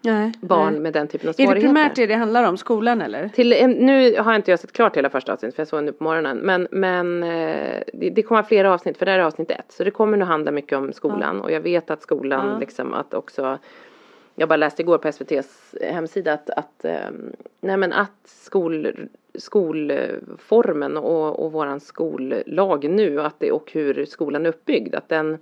[0.00, 0.80] Nej, barn nej.
[0.82, 1.68] med den typen av Är det svårigheter.
[1.68, 3.28] primärt det det handlar om, skolan eller?
[3.28, 5.92] Till, en- nu har inte jag sett klart hela första avsnittet för jag såg nu
[5.92, 6.36] på morgonen.
[6.38, 9.64] Men, men eh, det, det kommer flera avsnitt för det här är avsnitt ett.
[9.72, 11.40] Så det kommer nog handla mycket om skolan.
[11.40, 12.58] Och jag vet att skolan Ja.
[12.58, 13.58] liksom att också
[14.36, 17.10] jag bara läste igår på SVTs hemsida att, att, eh,
[17.60, 18.92] nej men att skol,
[19.34, 25.38] skolformen och, och våran skollag nu att det, och hur skolan är uppbyggd att den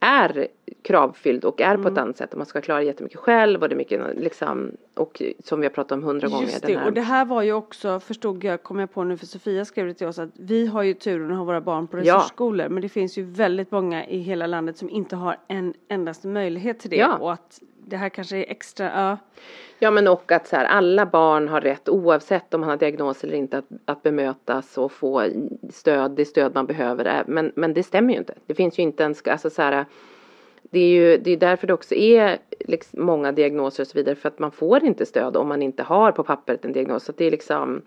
[0.00, 0.48] är
[0.82, 1.92] kravfylld och är på Mm.
[1.92, 5.60] ett annat sätt man ska klara jättemycket själv och det är mycket liksom och som
[5.60, 6.42] vi har pratat om hundra gånger.
[6.42, 9.16] Just det, här- och det här var ju också, förstod jag, kom jag på nu
[9.16, 11.86] för Sofia skrev det till oss att vi har ju turen att ha våra barn
[11.86, 12.02] på Ja.
[12.16, 16.28] resursskolor men det finns ju väldigt många i hela landet som inte har en endaste
[16.28, 17.16] möjlighet till det Ja.
[17.18, 19.18] och att det här kanske är extra, ja.
[19.78, 23.24] Ja men och att så här, alla barn har rätt oavsett om man har diagnos
[23.24, 25.28] eller inte att, att bemötas och få
[25.70, 27.24] stöd, det stöd man behöver.
[27.26, 28.34] Men, men det stämmer ju inte.
[28.46, 29.84] Det finns ju inte ens, alltså så här,
[30.62, 34.14] det är ju det är därför det också är liksom många diagnoser och så vidare
[34.14, 37.04] för att man får inte stöd om man inte har på pappret en diagnos.
[37.04, 37.82] Så att det är liksom,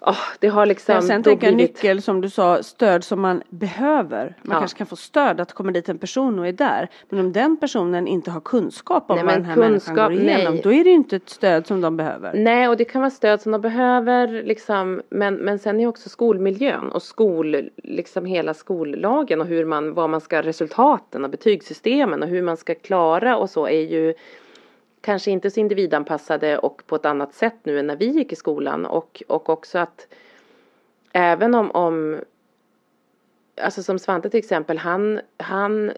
[0.00, 3.42] åh, det har liksom Ja, sen tänker jag nyckel som du sa, stöd som man
[3.48, 4.36] behöver.
[4.42, 4.58] Man Ja.
[4.60, 6.88] kanske kan få stöd att komma dit en person och är där.
[7.08, 10.12] Men om den personen inte har kunskap om Nej, vad men den här människan kunskap,
[10.12, 10.62] går igenom, nej.
[10.64, 12.32] då är det ju inte ett stöd som de behöver.
[12.34, 16.08] Nej, och det kan vara stöd som de behöver, liksom, men, men sen är också
[16.08, 22.22] skolmiljön och skol, liksom hela skollagen och hur man, vad man ska, resultaten och betygssystemen
[22.22, 24.14] och hur man ska klara och så är ju
[25.00, 28.36] kanske inte så individanpassade och på ett annat sätt nu än när vi gick i
[28.36, 30.06] skolan och, och också att
[31.12, 32.20] även om, om
[33.62, 35.92] alltså som Svante till exempel, han, han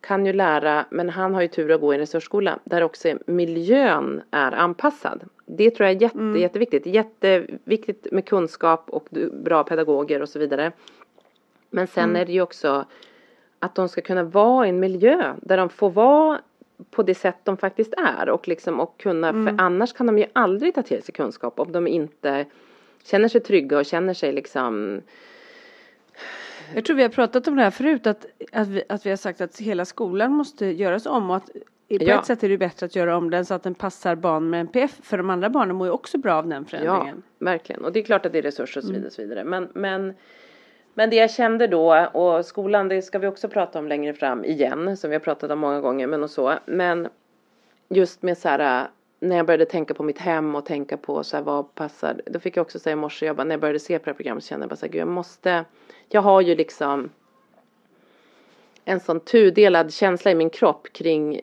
[0.00, 3.18] kan ju lära, men han har ju tur att gå i en resursskola där också
[3.26, 5.24] miljön är anpassad.
[5.46, 6.40] Det tror jag är jätte, Mm.
[6.40, 6.86] jätteviktigt.
[6.86, 10.72] Jätteviktigt med kunskap och bra pedagoger och så vidare.
[11.70, 12.16] Men sen Mm.
[12.16, 12.84] är det ju också
[13.58, 16.40] att de ska kunna vara i en miljö där de får vara
[16.90, 19.46] på det sätt de faktiskt är och liksom och kunna, Mm.
[19.56, 22.46] för annars kan de ju aldrig ta till sig kunskap om de inte
[23.04, 25.00] känner sig trygga och känner sig liksom
[26.74, 29.16] Jag tror vi har pratat om det här förut, att, att, vi, att vi har
[29.16, 31.46] sagt att hela skolan måste göras om och att
[31.88, 32.18] på Ja.
[32.18, 34.60] ett sätt är det bättre att göra om den så att den passar barn med
[34.60, 37.22] NPF, för de andra barnen mår ju också bra av den förändringen.
[37.38, 37.84] Ja, verkligen.
[37.84, 39.06] Och det är klart att det är resurser och så vidare.
[39.06, 39.44] Och så vidare.
[39.44, 40.14] Men, men,
[40.94, 44.44] men det jag kände då, och skolan det ska vi också prata om längre fram
[44.44, 46.54] igen, som vi har pratat om många gånger, men och så.
[46.66, 47.08] Men
[47.88, 48.88] just med så här,
[49.20, 52.40] när jag började tänka på mitt hem och tänka på så här, vad passar, då
[52.40, 54.16] fick jag också säga i morse, jag bara, när jag började se på det här
[54.16, 55.64] programmet så kände jag bara så här, gud jag måste,
[56.08, 57.10] jag har ju liksom
[58.84, 61.40] en sån tudelad känsla i min kropp kring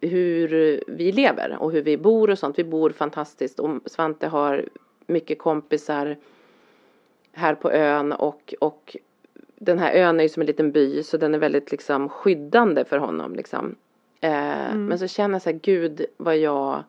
[0.00, 2.58] hur vi lever och hur vi bor och sånt.
[2.58, 4.68] Vi bor fantastiskt och Svante har
[5.06, 6.16] mycket kompisar
[7.32, 8.96] här på ön och, och
[9.56, 12.84] den här ön är ju som en liten by så den är väldigt liksom skyddande
[12.84, 13.74] för honom liksom.
[14.20, 16.84] Eh, Men så känner jag så här, gud vad jag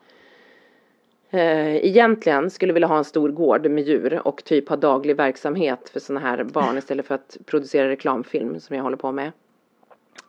[1.30, 5.90] eh, egentligen skulle vilja ha en stor gård med djur och typ ha daglig verksamhet
[5.90, 9.32] för sådana här barn istället för att producera reklamfilm som jag håller på med.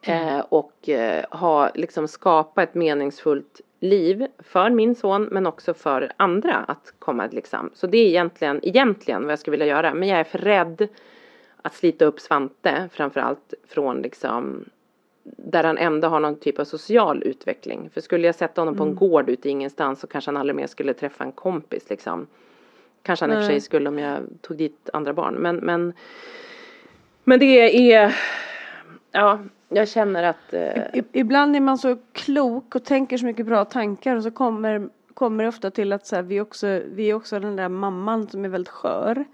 [0.02, 6.12] Eh, och eh, ha liksom skapa ett meningsfullt liv för min son men också för
[6.16, 7.70] andra att komma liksom.
[7.74, 9.94] Så det är egentligen, egentligen vad jag skulle vilja göra.
[9.94, 10.88] Men jag är för rädd
[11.62, 14.64] att slita upp Svante framförallt från liksom
[15.24, 17.90] där han ändå har någon typ av social utveckling.
[17.94, 20.66] För skulle jag sätta honom på en gård ute ingenstans så kanske han aldrig mer
[20.66, 22.26] skulle träffa en kompis liksom.
[23.02, 23.60] Kanske han i och för sig Nej.
[23.60, 25.34] skulle om jag tog dit andra barn.
[25.34, 25.92] Men, men,
[27.24, 28.16] men det är,
[29.12, 29.38] ja,
[29.74, 33.64] jag känner att eh, I, ibland är man så klok och tänker så mycket bra
[33.64, 37.14] tankar och så kommer kommer det ofta till att så här, vi, också, vi är
[37.14, 39.24] också den där mamman som är väldigt skör.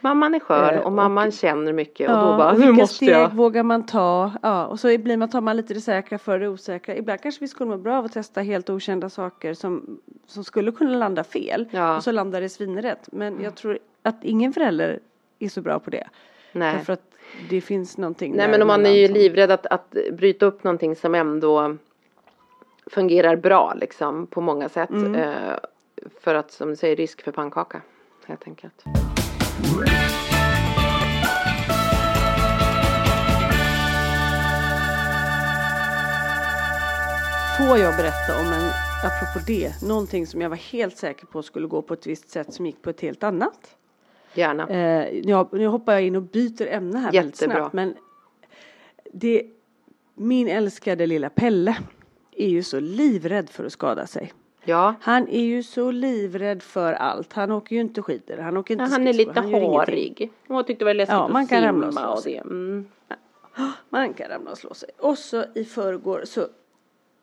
[0.00, 2.72] Mamman är skör Eh, och mamman och- känner mycket Ja, och då bara, nu vilka
[2.72, 3.34] måste steg jag.
[3.34, 4.32] vågar man ta?
[4.42, 6.96] Ja, och så blir man, tar man lite det säkra för det osäkra.
[6.96, 10.72] Ibland kanske vi skulle må bra av att testa helt okända saker som, som skulle
[10.72, 11.68] kunna landa fel.
[11.70, 11.96] Ja.
[11.96, 13.08] Och så landar det svinrätt.
[13.12, 15.00] Men jag tror att ingen förälder
[15.38, 16.06] är så bra på det.
[16.52, 16.74] Nej.
[16.76, 17.02] Därför att
[17.50, 20.96] det finns någonting Nej men om man är ju livrädd att, att bryta upp någonting
[20.96, 21.76] som ändå
[22.86, 24.90] fungerar bra liksom på många sätt.
[24.90, 25.14] Mm.
[25.14, 25.56] Eh,
[26.20, 27.82] för att som du säger risk för pannkaka
[28.26, 28.84] helt enkelt.
[37.58, 38.70] Får jag berätta om en,
[39.04, 42.54] apropå det, någonting som jag var helt säker på skulle gå på ett visst sätt
[42.54, 43.75] som gick på ett helt annat.
[44.36, 44.68] Gärna.
[44.68, 47.56] Eh, jag, nu hoppar jag in och byter ämne här väldigt Jättebra.
[47.56, 47.72] snabbt.
[47.74, 47.94] Men
[49.12, 49.42] det,
[50.14, 51.76] min älskade lilla Pelle
[52.32, 54.32] är ju så livrädd för att skada sig.
[54.64, 54.94] Ja.
[55.00, 57.32] Han är ju så livrädd för allt.
[57.32, 58.36] Han åker ju inte skidor.
[58.36, 60.30] Han åker inte Ja, han är lite hårig.
[60.48, 62.18] Och jag tyckte det var läskigt Ja, man att kan simma ramla och slå och
[62.18, 62.36] sig.
[62.36, 62.86] Mm.
[63.88, 64.88] Man kan ramla och slå sig.
[64.98, 66.40] Och så i förrgår så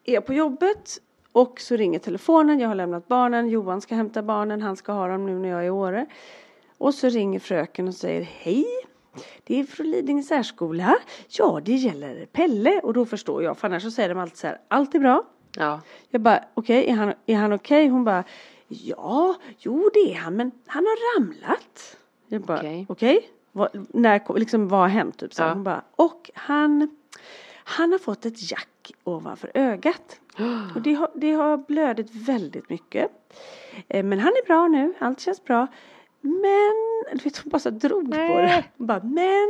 [0.04, 0.98] är jag på jobbet
[1.32, 2.60] och så ringer telefonen.
[2.60, 3.50] Jag har lämnat barnen.
[3.50, 4.62] Johan ska hämta barnen.
[4.62, 6.06] Han ska ha dem nu när jag är i Åre.
[6.84, 8.66] Och så ringer fröken och säger hej.
[9.44, 10.96] Det är från Lidingö särskola.
[11.28, 12.80] Ja, det gäller Pelle.
[12.80, 13.58] Och då förstår jag.
[13.58, 14.62] För annars så säger de alltid så här.
[14.68, 15.24] Allt är bra.
[15.58, 15.82] Ja.
[16.10, 17.88] Jag bara, okej, är han, är han okej?
[17.88, 18.24] Hon bara,
[18.68, 21.98] ja, jo det är han, men han har ramlat.
[22.28, 22.86] Jag bara, Okej.
[22.90, 25.18] okej, vad, när, liksom, vad har hänt?
[25.18, 25.42] Typ, så.
[25.44, 25.54] Ja.
[25.54, 26.98] Hon bara, och han,
[27.64, 30.20] han har fått ett jack ovanför ögat.
[30.76, 33.12] Och det har, det har blödit väldigt mycket.
[33.88, 35.68] Eh, Men han är bra nu, allt känns bra.
[36.26, 36.74] Men,
[37.18, 38.64] du vet hon bara så drog på det.
[38.78, 39.50] Hon bara, men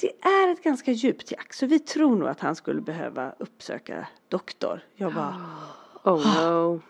[0.00, 4.06] det är ett ganska djupt jack så vi tror nog att han skulle behöva uppsöka
[4.28, 4.80] doktor.
[4.94, 5.34] Jag bara,
[6.04, 6.80] Oh no.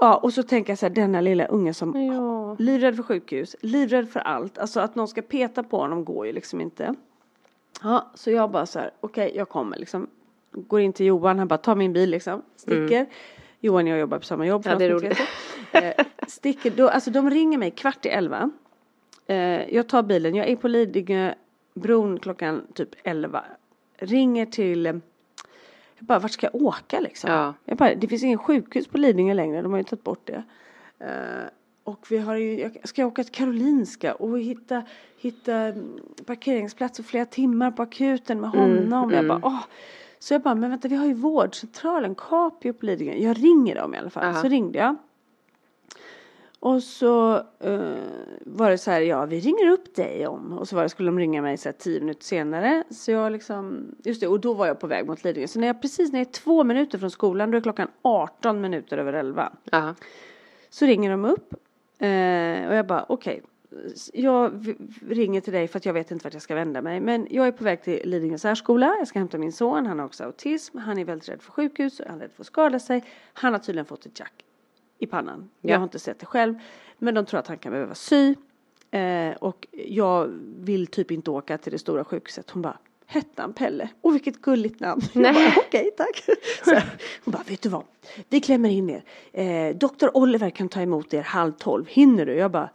[0.00, 2.56] ja och så tänker jag så här, denna lilla unge som Ja.
[2.58, 4.58] livrädd för sjukhus, livrädd för allt.
[4.58, 6.94] Alltså att någon ska peta på honom går ju liksom inte.
[7.82, 10.06] Ja, så jag bara så här, okej jag kommer liksom.
[10.52, 13.06] Går in till Johan, han bara tar min bil liksom, sticker.
[13.60, 14.62] Johan och jag jobbar på samma jobb.
[14.64, 15.18] Ja, det är roligt.
[15.72, 18.50] Eh, sticker, då, alltså de ringer mig kvart i elva.
[19.26, 23.44] Eh, jag tar bilen, jag är på Lidingöbron klockan typ elva.
[23.98, 24.92] Ringer till, eh,
[25.98, 27.30] jag bara vart ska jag åka liksom?
[27.30, 27.54] Ja.
[27.64, 30.42] Jag bara, det finns ingen sjukhus på Lidingö längre, de har ju tagit bort det.
[30.98, 31.48] Eh,
[31.84, 34.82] och vi har ju, jag ska åka till Karolinska och hitta,
[35.18, 39.10] hitta mm, parkeringsplats och flera timmar på akuten med honom.
[39.10, 39.60] Jag bara, åh.
[40.18, 43.14] Så jag bara, men vänta vi har ju vårdcentralen, Capio på Lidingö.
[43.14, 44.24] Jag ringer dem i alla fall.
[44.24, 44.42] Aha.
[44.42, 44.96] Så ringde jag.
[46.60, 47.94] Och så eh,
[48.40, 50.52] var det så här, ja vi ringer upp dig om.
[50.52, 52.84] Och så var det, skulle de ringa mig så här tio minuter senare.
[52.90, 55.46] Så jag liksom, just det, och då var jag på väg mot Lidingö.
[55.48, 58.60] Så när jag precis när jag är två minuter från skolan, då är klockan 18
[58.60, 59.52] minuter över 11.
[59.64, 59.94] Ja.
[60.70, 61.52] Så ringer de upp
[61.98, 63.42] eh, och jag bara okej.
[64.12, 64.74] Jag v-
[65.08, 67.00] ringer till dig för att jag vet inte vart jag ska vända mig.
[67.00, 68.94] Men jag är på väg till Lidingö särskola.
[68.98, 69.86] Jag ska hämta min son.
[69.86, 70.78] Han har också autism.
[70.78, 72.00] Han är väldigt rädd för sjukhus.
[72.06, 73.04] Han är rädd för att skada sig.
[73.32, 74.32] Han har tydligen fått ett jack
[74.98, 75.48] i pannan.
[75.60, 75.70] Ja.
[75.70, 76.54] Jag har inte sett det själv.
[76.98, 78.34] Men de tror att han kan behöva sy.
[78.90, 80.28] Eh, och jag
[80.58, 82.50] vill typ inte åka till det stora sjukhuset.
[82.50, 82.78] Hon bara
[83.08, 83.88] Hette han Pelle?
[84.02, 85.02] Åh vilket gulligt namn.
[85.12, 85.32] Jag Nej.
[85.34, 86.24] bara, Okej tack.
[86.64, 86.70] Så
[87.24, 87.84] hon bara, vet du vad?
[88.28, 89.04] Vi klämmer in er.
[89.32, 90.08] Eh, Dr.
[90.14, 91.84] Oliver kan ta emot er halv tolv.
[91.88, 92.34] Hinner du?
[92.34, 92.70] Jag bara,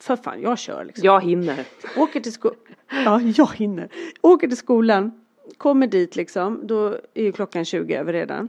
[0.00, 1.04] för fan jag kör liksom.
[1.04, 1.64] Jag hinner.
[1.96, 2.58] Åker till skolan.
[2.90, 3.88] Ja, jag hinner.
[4.20, 5.24] Åker till skolan.
[5.56, 6.66] Kommer dit liksom.
[6.66, 8.48] Då är ju klockan 20 över redan.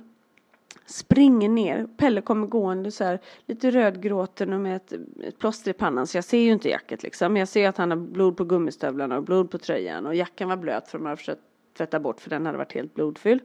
[0.85, 1.87] Springer ner.
[1.97, 6.07] Pelle kommer gående så här lite rödgråten och med ett, ett plåster i pannan.
[6.07, 7.33] Så jag ser ju inte jacket liksom.
[7.33, 10.05] Men jag ser att han har blod på gummistövlarna och blod på tröjan.
[10.05, 11.41] Och jackan var blöt för de hade försökt
[11.77, 13.41] tvätta bort för den hade varit helt blodfylld.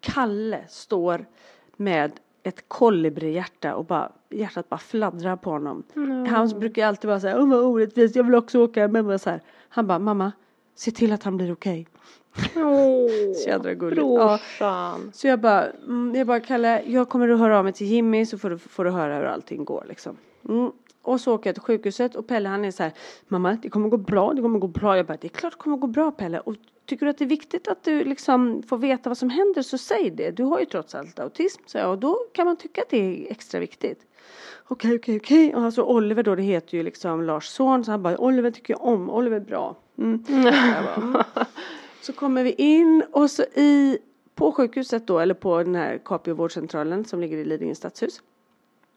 [0.00, 1.26] Kalle står
[1.76, 5.82] med ett kolibrihjärta och bara, hjärtat bara fladdrar på honom.
[6.28, 8.88] Han brukar alltid vara så här, åh vad orättvist, jag vill också åka.
[8.88, 9.40] Men så här.
[9.68, 10.32] Han bara, mamma,
[10.74, 11.88] se till att han blir okej.
[12.56, 14.02] Åh, Så jädra gulligt.
[14.58, 14.98] Ja.
[15.12, 18.26] Så jag bara, mm, jag bara, Kalle, jag kommer att höra av mig till Jimmy
[18.26, 20.16] så får du, får du höra hur allting går liksom.
[20.48, 20.72] Mm.
[21.02, 22.92] Och så åker jag till sjukhuset och Pelle han är så här,
[23.28, 24.96] mamma det kommer gå bra, det kommer gå bra.
[24.96, 26.40] Jag bara, det är klart det kommer gå bra Pelle.
[26.40, 26.54] Och
[26.86, 29.78] tycker du att det är viktigt att du liksom får veta vad som händer så
[29.78, 30.30] säg det.
[30.30, 32.96] Du har ju trots allt autism, så jag, och då kan man tycka att det
[32.98, 34.06] är extra viktigt.
[34.68, 35.54] Okej, okej, okej.
[35.54, 38.74] Och alltså Oliver då, det heter ju liksom Lars son, så han bara, Oliver tycker
[38.74, 39.76] jag om, Oliver är bra.
[39.98, 40.24] Mm.
[40.96, 41.22] Mm.
[42.02, 43.98] Så kommer vi in och så i,
[44.34, 48.22] på sjukhuset då, eller på den här Capio vårdcentralen som ligger i Lidingö stadshus.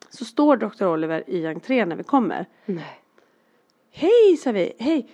[0.10, 0.86] Så står Dr.
[0.86, 2.46] Oliver i entrén när vi kommer.
[2.66, 3.02] Nej.
[3.92, 5.10] Hej, sa vi, hej.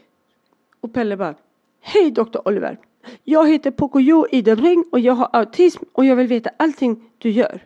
[0.81, 1.35] Och Pelle bara,
[1.81, 2.47] hej Dr.
[2.47, 2.77] Oliver.
[3.23, 7.65] Jag heter Pocoyo Idebring och jag har autism och jag vill veta allting du gör.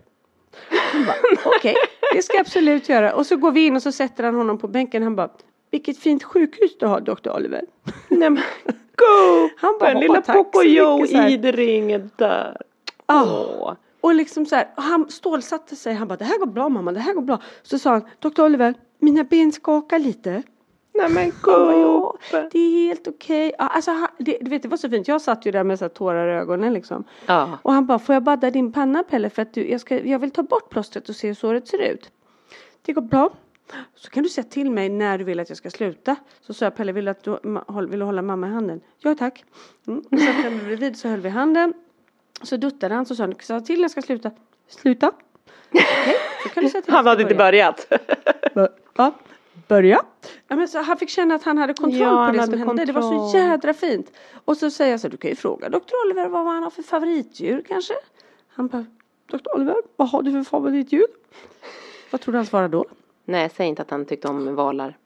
[1.45, 1.75] Okej,
[2.13, 3.15] det ska jag absolut göra.
[3.15, 5.03] Och så går vi in och så sätter han honom på bänken.
[5.03, 5.29] Han bara,
[5.71, 7.61] vilket fint sjukhus du har, doktor Oliver.
[8.09, 8.43] Nej men
[8.97, 9.49] go!
[9.57, 11.29] Han bara, Den lilla "Åh, tack så Pocoyo mycket", så här.
[11.29, 12.57] i det ringet där.
[13.07, 13.23] Ja.
[13.61, 13.73] Åh.
[14.01, 15.93] Och liksom så här, han stålsatte sig.
[15.93, 17.39] Han bara, det här går bra mamma, det här går bra.
[17.63, 20.43] Så sa han, doktor Oliver, mina ben skakar lite.
[20.93, 22.49] Nej men Ja, gubben.
[22.51, 23.53] det är helt okej.
[23.59, 25.07] Ja, alltså, han- det, du vet, det var så fint.
[25.07, 27.03] Jag satt ju där med så här tårar i ögonen liksom.
[27.25, 27.49] Ja.
[27.61, 30.19] Och han bara, får jag badda din panna Pelle för att du, jag, ska, jag
[30.19, 32.11] vill ta bort plåstret och se hur såret ser ut.
[32.81, 33.29] Det går bra.
[33.95, 36.15] Så kan du säga till mig när du vill att jag ska sluta.
[36.41, 37.37] Så sa jag, Pelle vill du, att du
[37.89, 38.81] vill du hålla mamma i handen?
[38.99, 39.43] Ja tack.
[39.87, 39.99] Mm.
[40.11, 41.73] Och så kom vi bredvid så höll vi handen.
[42.41, 44.31] Så duttade han så sa han, sa till när jag ska sluta.
[44.67, 45.11] Sluta.
[45.71, 47.93] Okej, så kan du säga till Han hade inte börjat.
[48.97, 49.13] Ja,
[49.67, 50.01] börja.
[50.47, 52.85] Ja, men så han fick känna att han hade kontroll Ja, på det som hände.
[52.85, 53.41] Det var så kontroll.
[53.41, 54.11] jädra fint.
[54.45, 56.69] Och så säger jag så här, du kan ju fråga doktor Oliver vad han har
[56.69, 57.93] för favoritdjur kanske.
[58.47, 58.85] Han bara,
[59.31, 61.07] doktor Oliver, vad har du för favoritdjur?
[62.11, 62.85] Vad tror du han svarar då?
[63.25, 64.97] Nej, säg inte att han tyckte om valar.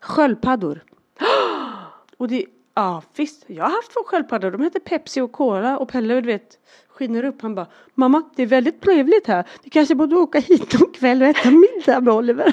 [0.00, 0.80] Sköldpaddor.
[2.16, 4.50] och det, ja visst, jag har haft två sköldpaddor.
[4.50, 6.58] De heter Pepsi och Cola och Pelle du vet
[6.88, 7.42] skiner upp.
[7.42, 9.44] Han bara, mamma det är väldigt trevligt här.
[9.62, 12.52] Vi kanske borde åka hit någon kväll och äta middag med Oliver.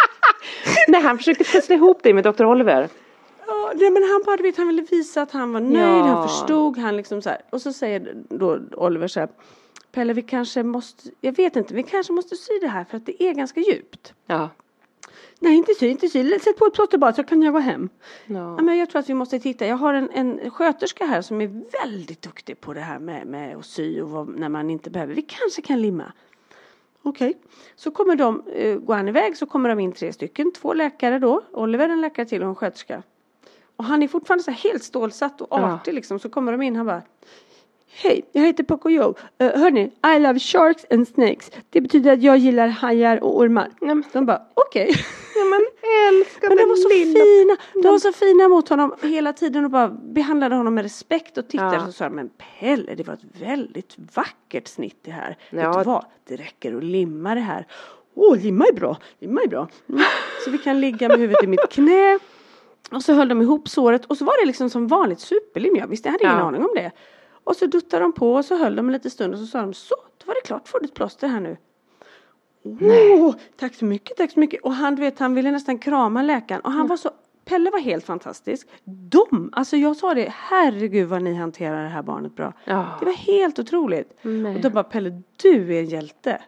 [0.88, 2.44] Nej, han försökte pussla ihop dig med Dr.
[2.44, 2.88] Oliver.
[3.46, 6.02] Ja, nej, men han bara, du vet, han ville visa att han var nöjd, Ja.
[6.02, 7.40] han förstod, han liksom så här.
[7.50, 9.28] Och så säger då Oliver så här,
[9.92, 13.06] Pelle vi kanske måste, jag vet inte, vi kanske måste sy det här för att
[13.06, 14.14] det är ganska djupt.
[14.26, 14.48] Ja.
[15.38, 17.88] Nej inte sy, inte sy, sätt på ett plåster bara så kan jag gå hem.
[18.26, 18.34] Ja.
[18.34, 21.40] Ja, men jag tror att vi måste titta, jag har en, en sköterska här som
[21.40, 24.90] är väldigt duktig på det här med, med att sy och vad, när man inte
[24.90, 26.12] behöver, vi kanske kan limma.
[27.02, 27.38] Okej,
[27.76, 31.18] så kommer de, eh, går han iväg så kommer de in tre stycken, två läkare
[31.18, 33.02] då, Oliver en läkare till och en sköterska.
[33.76, 35.72] Och han är fortfarande så här helt stålsatt och Ja.
[35.74, 37.02] artig liksom, så kommer de in, han bara
[37.92, 39.08] Hej, jag heter Pocoyo.
[39.42, 41.50] Uh, hörni, I love sharks and snakes.
[41.70, 43.70] Det betyder att jag gillar hajar och ormar.
[43.80, 44.94] Nej, men- De bara, okej.
[45.36, 45.60] Ja, men
[46.08, 47.56] älskade Men de var så fina.
[47.82, 51.48] De var så fina mot honom hela tiden och bara behandlade honom med respekt och
[51.48, 51.86] tittade Ja.
[51.86, 52.30] och sa men
[52.60, 55.36] Pelle det var ett väldigt vackert snitt det här.
[55.50, 55.56] Ja.
[55.70, 56.04] Vet du vad?
[56.28, 57.66] Det räcker att limma det här.
[58.14, 58.96] Åh, limma är bra.
[59.20, 59.68] Limma är bra.
[59.88, 60.02] Mm.
[60.44, 62.18] Så vi kan ligga med huvudet i mitt knä.
[62.92, 65.76] Och så höll de ihop såret och så var det liksom som vanligt superlim.
[65.76, 66.42] Jag visste, jag hade ingen Ja.
[66.44, 66.90] aning om det.
[67.44, 69.60] Och så duttade de på och så höll de en liten stund och så sa
[69.60, 71.56] de så, då var det klart, får du ett plåster här nu.
[72.80, 74.62] Åh, tack så mycket, tack så mycket.
[74.62, 77.10] Och han, du vet, han ville nästan krama läkaren och han var så
[77.44, 78.68] Pelle var helt fantastisk.
[78.84, 82.52] De, alltså jag sa det, herregud vad ni hanterar det här barnet bra.
[82.64, 82.96] Ja.
[83.00, 84.18] Det var helt otroligt.
[84.22, 84.54] Nej.
[84.54, 86.42] Och då bara Pelle, du är en hjälte.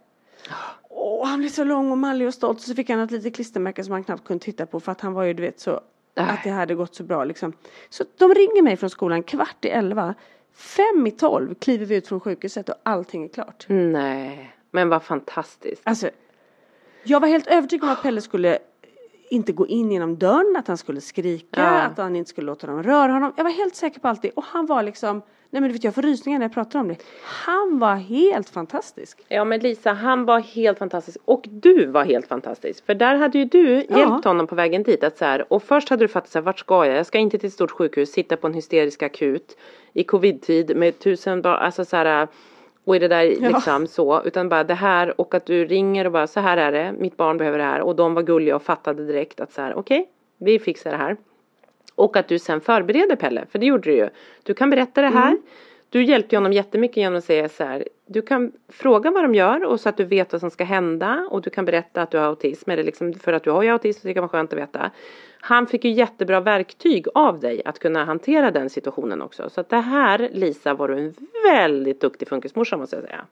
[0.89, 3.35] Och han blev så lång och mallig och stolt och så fick han ett litet
[3.35, 5.81] klistermärke som han knappt kunde titta på för att han var ju du vet så
[6.15, 6.31] Nej.
[6.31, 7.53] att det hade gått så bra liksom.
[7.91, 10.15] Så de ringer mig från skolan kvart i elva.
[10.55, 13.67] Fem i tolv kliver vi ut från sjukhuset och allting är klart.
[13.69, 15.83] Nej, men vad fantastiskt.
[15.85, 16.11] Alltså,
[17.05, 18.59] jag var helt övertygad om att Pelle skulle
[19.33, 21.81] inte gå in genom dörren, att han skulle skrika, Ja.
[21.83, 23.33] att han inte skulle låta dem röra honom.
[23.37, 24.31] Jag var helt säker på allt det.
[24.31, 26.89] Och han var liksom, nej men du vet jag får rysningar när jag pratar om
[26.89, 26.97] det.
[27.25, 29.25] Han var helt fantastisk.
[29.29, 32.87] Ja men Lisa, han var helt fantastisk och du var helt fantastisk.
[32.87, 33.99] För där hade ju du Ja.
[33.99, 35.05] hjälpt honom på vägen dit.
[35.05, 36.97] Att så här, och först hade du fattat så här, vart ska jag?
[36.97, 39.57] Jag ska inte till ett stort sjukhus, sitta på en hysterisk akut
[39.93, 42.29] i covid-tid med tusen alltså så här
[42.85, 43.49] och i det där Ja.
[43.49, 46.73] liksom så, utan bara det här och att du ringer och bara så här är
[46.73, 49.63] det, mitt barn behöver det här och de var gulliga och fattade direkt att så
[49.63, 50.09] här okej,
[50.39, 51.17] vi fixar det här.
[51.95, 54.09] Och att du sen förbereder Pelle, för det gjorde du ju.
[54.43, 55.37] Du kan berätta det här.
[55.93, 57.89] Du hjälpte honom jättemycket genom att säga så här.
[58.07, 61.29] Du kan fråga vad de gör och så att du vet vad som ska hända.
[61.31, 62.71] Och du kan berätta att du har autism.
[62.71, 64.91] Eller liksom för att du har ju autism så det kan vara skönt att veta.
[65.41, 69.51] Han fick ju jättebra verktyg av dig att kunna hantera den situationen också.
[69.51, 71.15] Så att det här Lisa var du en
[71.45, 73.25] väldigt duktig funkismorsa måste jag säga.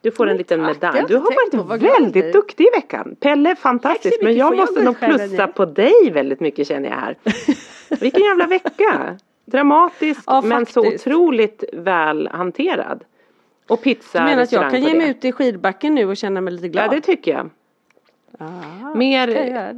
[0.00, 1.04] Du får en liten medalj.
[1.08, 3.16] Du har varit väldigt duktig i veckan.
[3.20, 4.04] Pelle är fantastisk.
[4.04, 4.24] mycket.
[4.24, 7.16] Men jag måste nog plussa på dig väldigt mycket känner jag här.
[8.00, 9.18] Vilken jävla vecka!
[9.44, 13.04] Dramatisk Ja, men så otroligt väl hanterad.
[13.68, 14.98] Och pizza Du menar att jag kan ge det.
[14.98, 16.84] mig ut i skidbacken nu och känna mig lite glad?
[16.84, 17.50] Ja det tycker jag.
[18.38, 19.28] Ah, Mer-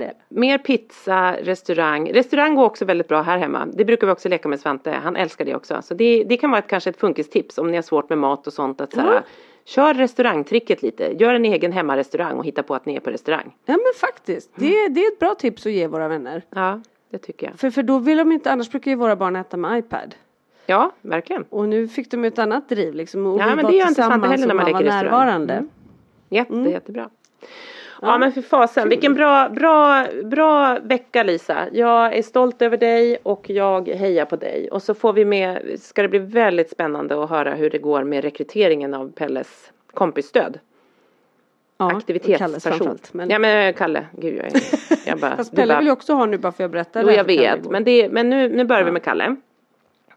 [0.00, 0.10] jag?
[0.28, 2.12] Mer pizza, restaurang.
[2.12, 3.66] Restaurang går också väldigt bra här hemma.
[3.72, 4.90] Det brukar vi också leka med Svante.
[4.90, 5.82] Han älskar det också.
[5.82, 8.46] Så det, det kan vara ett, kanske ett funkistips om ni har svårt med mat
[8.46, 8.80] och sånt.
[8.80, 9.22] Att så här, Ja.
[9.64, 11.04] Kör restaurangtricket lite.
[11.18, 13.54] Gör en egen hemmarestaurang och hitta på att ni är på restaurang.
[13.64, 16.42] Ja men faktiskt, det, det är ett bra tips att ge våra vänner.
[16.50, 16.80] Ja,
[17.10, 17.58] det tycker jag.
[17.58, 20.14] För, för då vill de inte, annars brukar ju våra barn äta med iPad.
[20.66, 21.42] Ja, verkligen.
[21.50, 23.26] Och nu fick de ett annat driv liksom.
[23.26, 25.04] Och Ja, vi men det gör inte Svante heller när man leker restaurang.
[25.04, 25.54] närvarande.
[25.54, 25.68] Mm.
[26.28, 26.70] Jätte, Mm.
[26.70, 27.10] jättebra.
[28.02, 31.56] Ja, men för fasen, vilken bra, bra, bra vecka Lisa.
[31.72, 34.68] Jag är stolt över dig och jag hejar på dig.
[34.70, 38.04] Och så får vi med, ska det bli väldigt spännande att höra hur det går
[38.04, 40.58] med rekryteringen av Pelles kompisstöd.
[41.78, 42.98] Ja, aktivitetsperson.
[43.12, 43.30] Men...
[43.30, 44.62] Ja men Kalle, gud jag, är,
[45.06, 45.36] jag bara.
[45.36, 45.78] Fast Pelle bara...
[45.78, 47.02] vill ju också ha nu bara för jag berättar.
[47.02, 48.86] Jo jag vet, men, det, men nu, nu börjar ja.
[48.86, 49.36] vi med Kalle.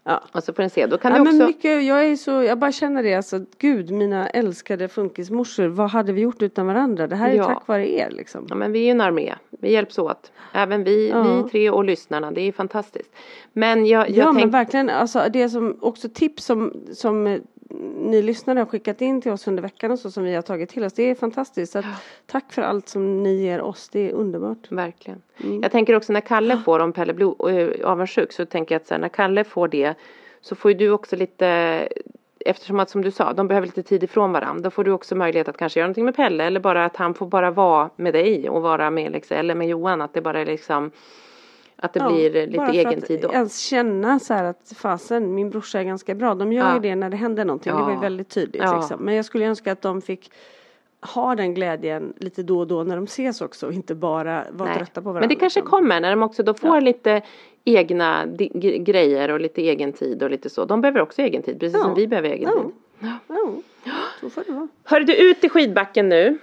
[0.04, 0.24] Ja.
[0.32, 0.86] Och så får den se.
[0.86, 1.34] Då kan ja, också...
[1.34, 5.90] men mycket, jag är så, jag bara känner det alltså, gud mina älskade funkismorsor, vad
[5.90, 7.08] hade vi gjort utan varandra?
[7.08, 7.44] Det här är ja.
[7.44, 8.46] tack vare er liksom.
[8.50, 10.32] Ja men vi är ju en armé, vi hjälps åt.
[10.54, 11.24] Även vi, ja.
[11.44, 13.16] vi tre och lyssnarna, det är fantastiskt.
[13.54, 14.36] Men jag, jag Ja tänk...
[14.36, 17.40] men verkligen, alltså det som också tips som, som
[17.98, 20.70] ni lyssnare har skickat in till oss under veckan och så som vi har tagit
[20.70, 20.94] till oss.
[20.94, 21.74] Det är fantastiskt.
[21.74, 21.84] Så
[22.26, 23.90] tack för allt som ni ger oss.
[23.90, 24.72] Det är underbart.
[24.72, 25.22] Verkligen.
[25.44, 25.62] Mm.
[25.62, 28.88] Jag tänker också när Kalle får, om Pelle blir äh, avundsjuk så tänker jag att
[28.88, 29.94] så här, när Kalle får det
[30.42, 31.88] så får ju du också lite
[32.46, 34.64] Eftersom att som du sa, de behöver lite tid ifrån varandra.
[34.64, 37.14] Då får du också möjlighet att kanske göra någonting med Pelle eller bara att han
[37.14, 40.02] får bara vara med dig och vara med liksom, eller med Johan.
[40.02, 40.92] Att det bara är liksom
[41.82, 43.22] att det ja, blir lite egen tid då.
[43.22, 46.36] Bara för att ens känna så här att fasen, min brorsa är ganska bra.
[46.36, 46.74] De gör ja.
[46.74, 47.72] ju det när det händer någonting.
[47.72, 47.78] Ja.
[47.78, 48.62] Det var ju väldigt tydligt.
[48.62, 48.76] Ja.
[48.76, 49.06] Liksom.
[49.06, 50.32] Men jag skulle önska att de fick
[51.02, 54.76] ha den glädjen lite då och då när de ses också och inte bara vara
[54.76, 55.20] trötta på varandra.
[55.20, 55.72] Men det kanske liksom.
[55.72, 57.22] kommer när de också då får lite
[57.66, 58.26] egna
[58.80, 60.66] grejer och lite egen tid och lite så.
[60.66, 62.72] De behöver också egen tid precis som vi behöver egen tid.
[63.84, 64.68] Ja, så får det vara.
[64.84, 66.38] Hör du ut i skidbacken nu.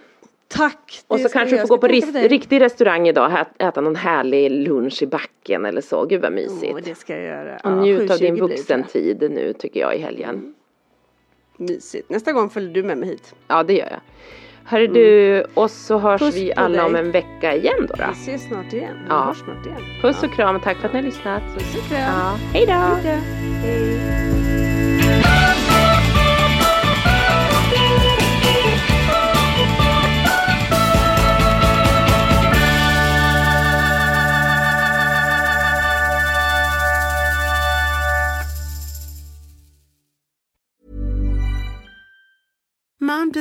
[0.48, 1.04] Tack!
[1.06, 4.50] Och så kanske du får gå på ris- riktig restaurang idag och äta någon härlig
[4.50, 6.04] lunch i backen eller så.
[6.04, 6.74] Gud vad mysigt.
[6.74, 7.56] Oh, det ska jag göra.
[7.64, 10.34] Och njut av din vuxentid nu tycker jag i helgen.
[10.34, 10.54] Mm.
[11.56, 12.10] Mysigt.
[12.10, 13.34] Nästa gång följer du med mig hit.
[13.48, 14.00] Ja det gör jag.
[14.64, 14.94] Hörru mm.
[14.94, 16.86] du, och så hörs Puss vi alla dig.
[16.86, 17.94] om en vecka igen då.
[17.94, 18.04] då.
[18.08, 18.94] Vi ses snart igen.
[19.02, 19.24] Vi ja.
[19.24, 19.80] hörs snart igen.
[20.02, 21.42] Puss och kram och tack för att ni har lyssnat.
[21.54, 22.00] Puss och kram.
[22.00, 22.38] Ja.
[22.52, 22.72] Hej då.
[22.72, 24.26] Hej.
[24.32, 24.35] Mom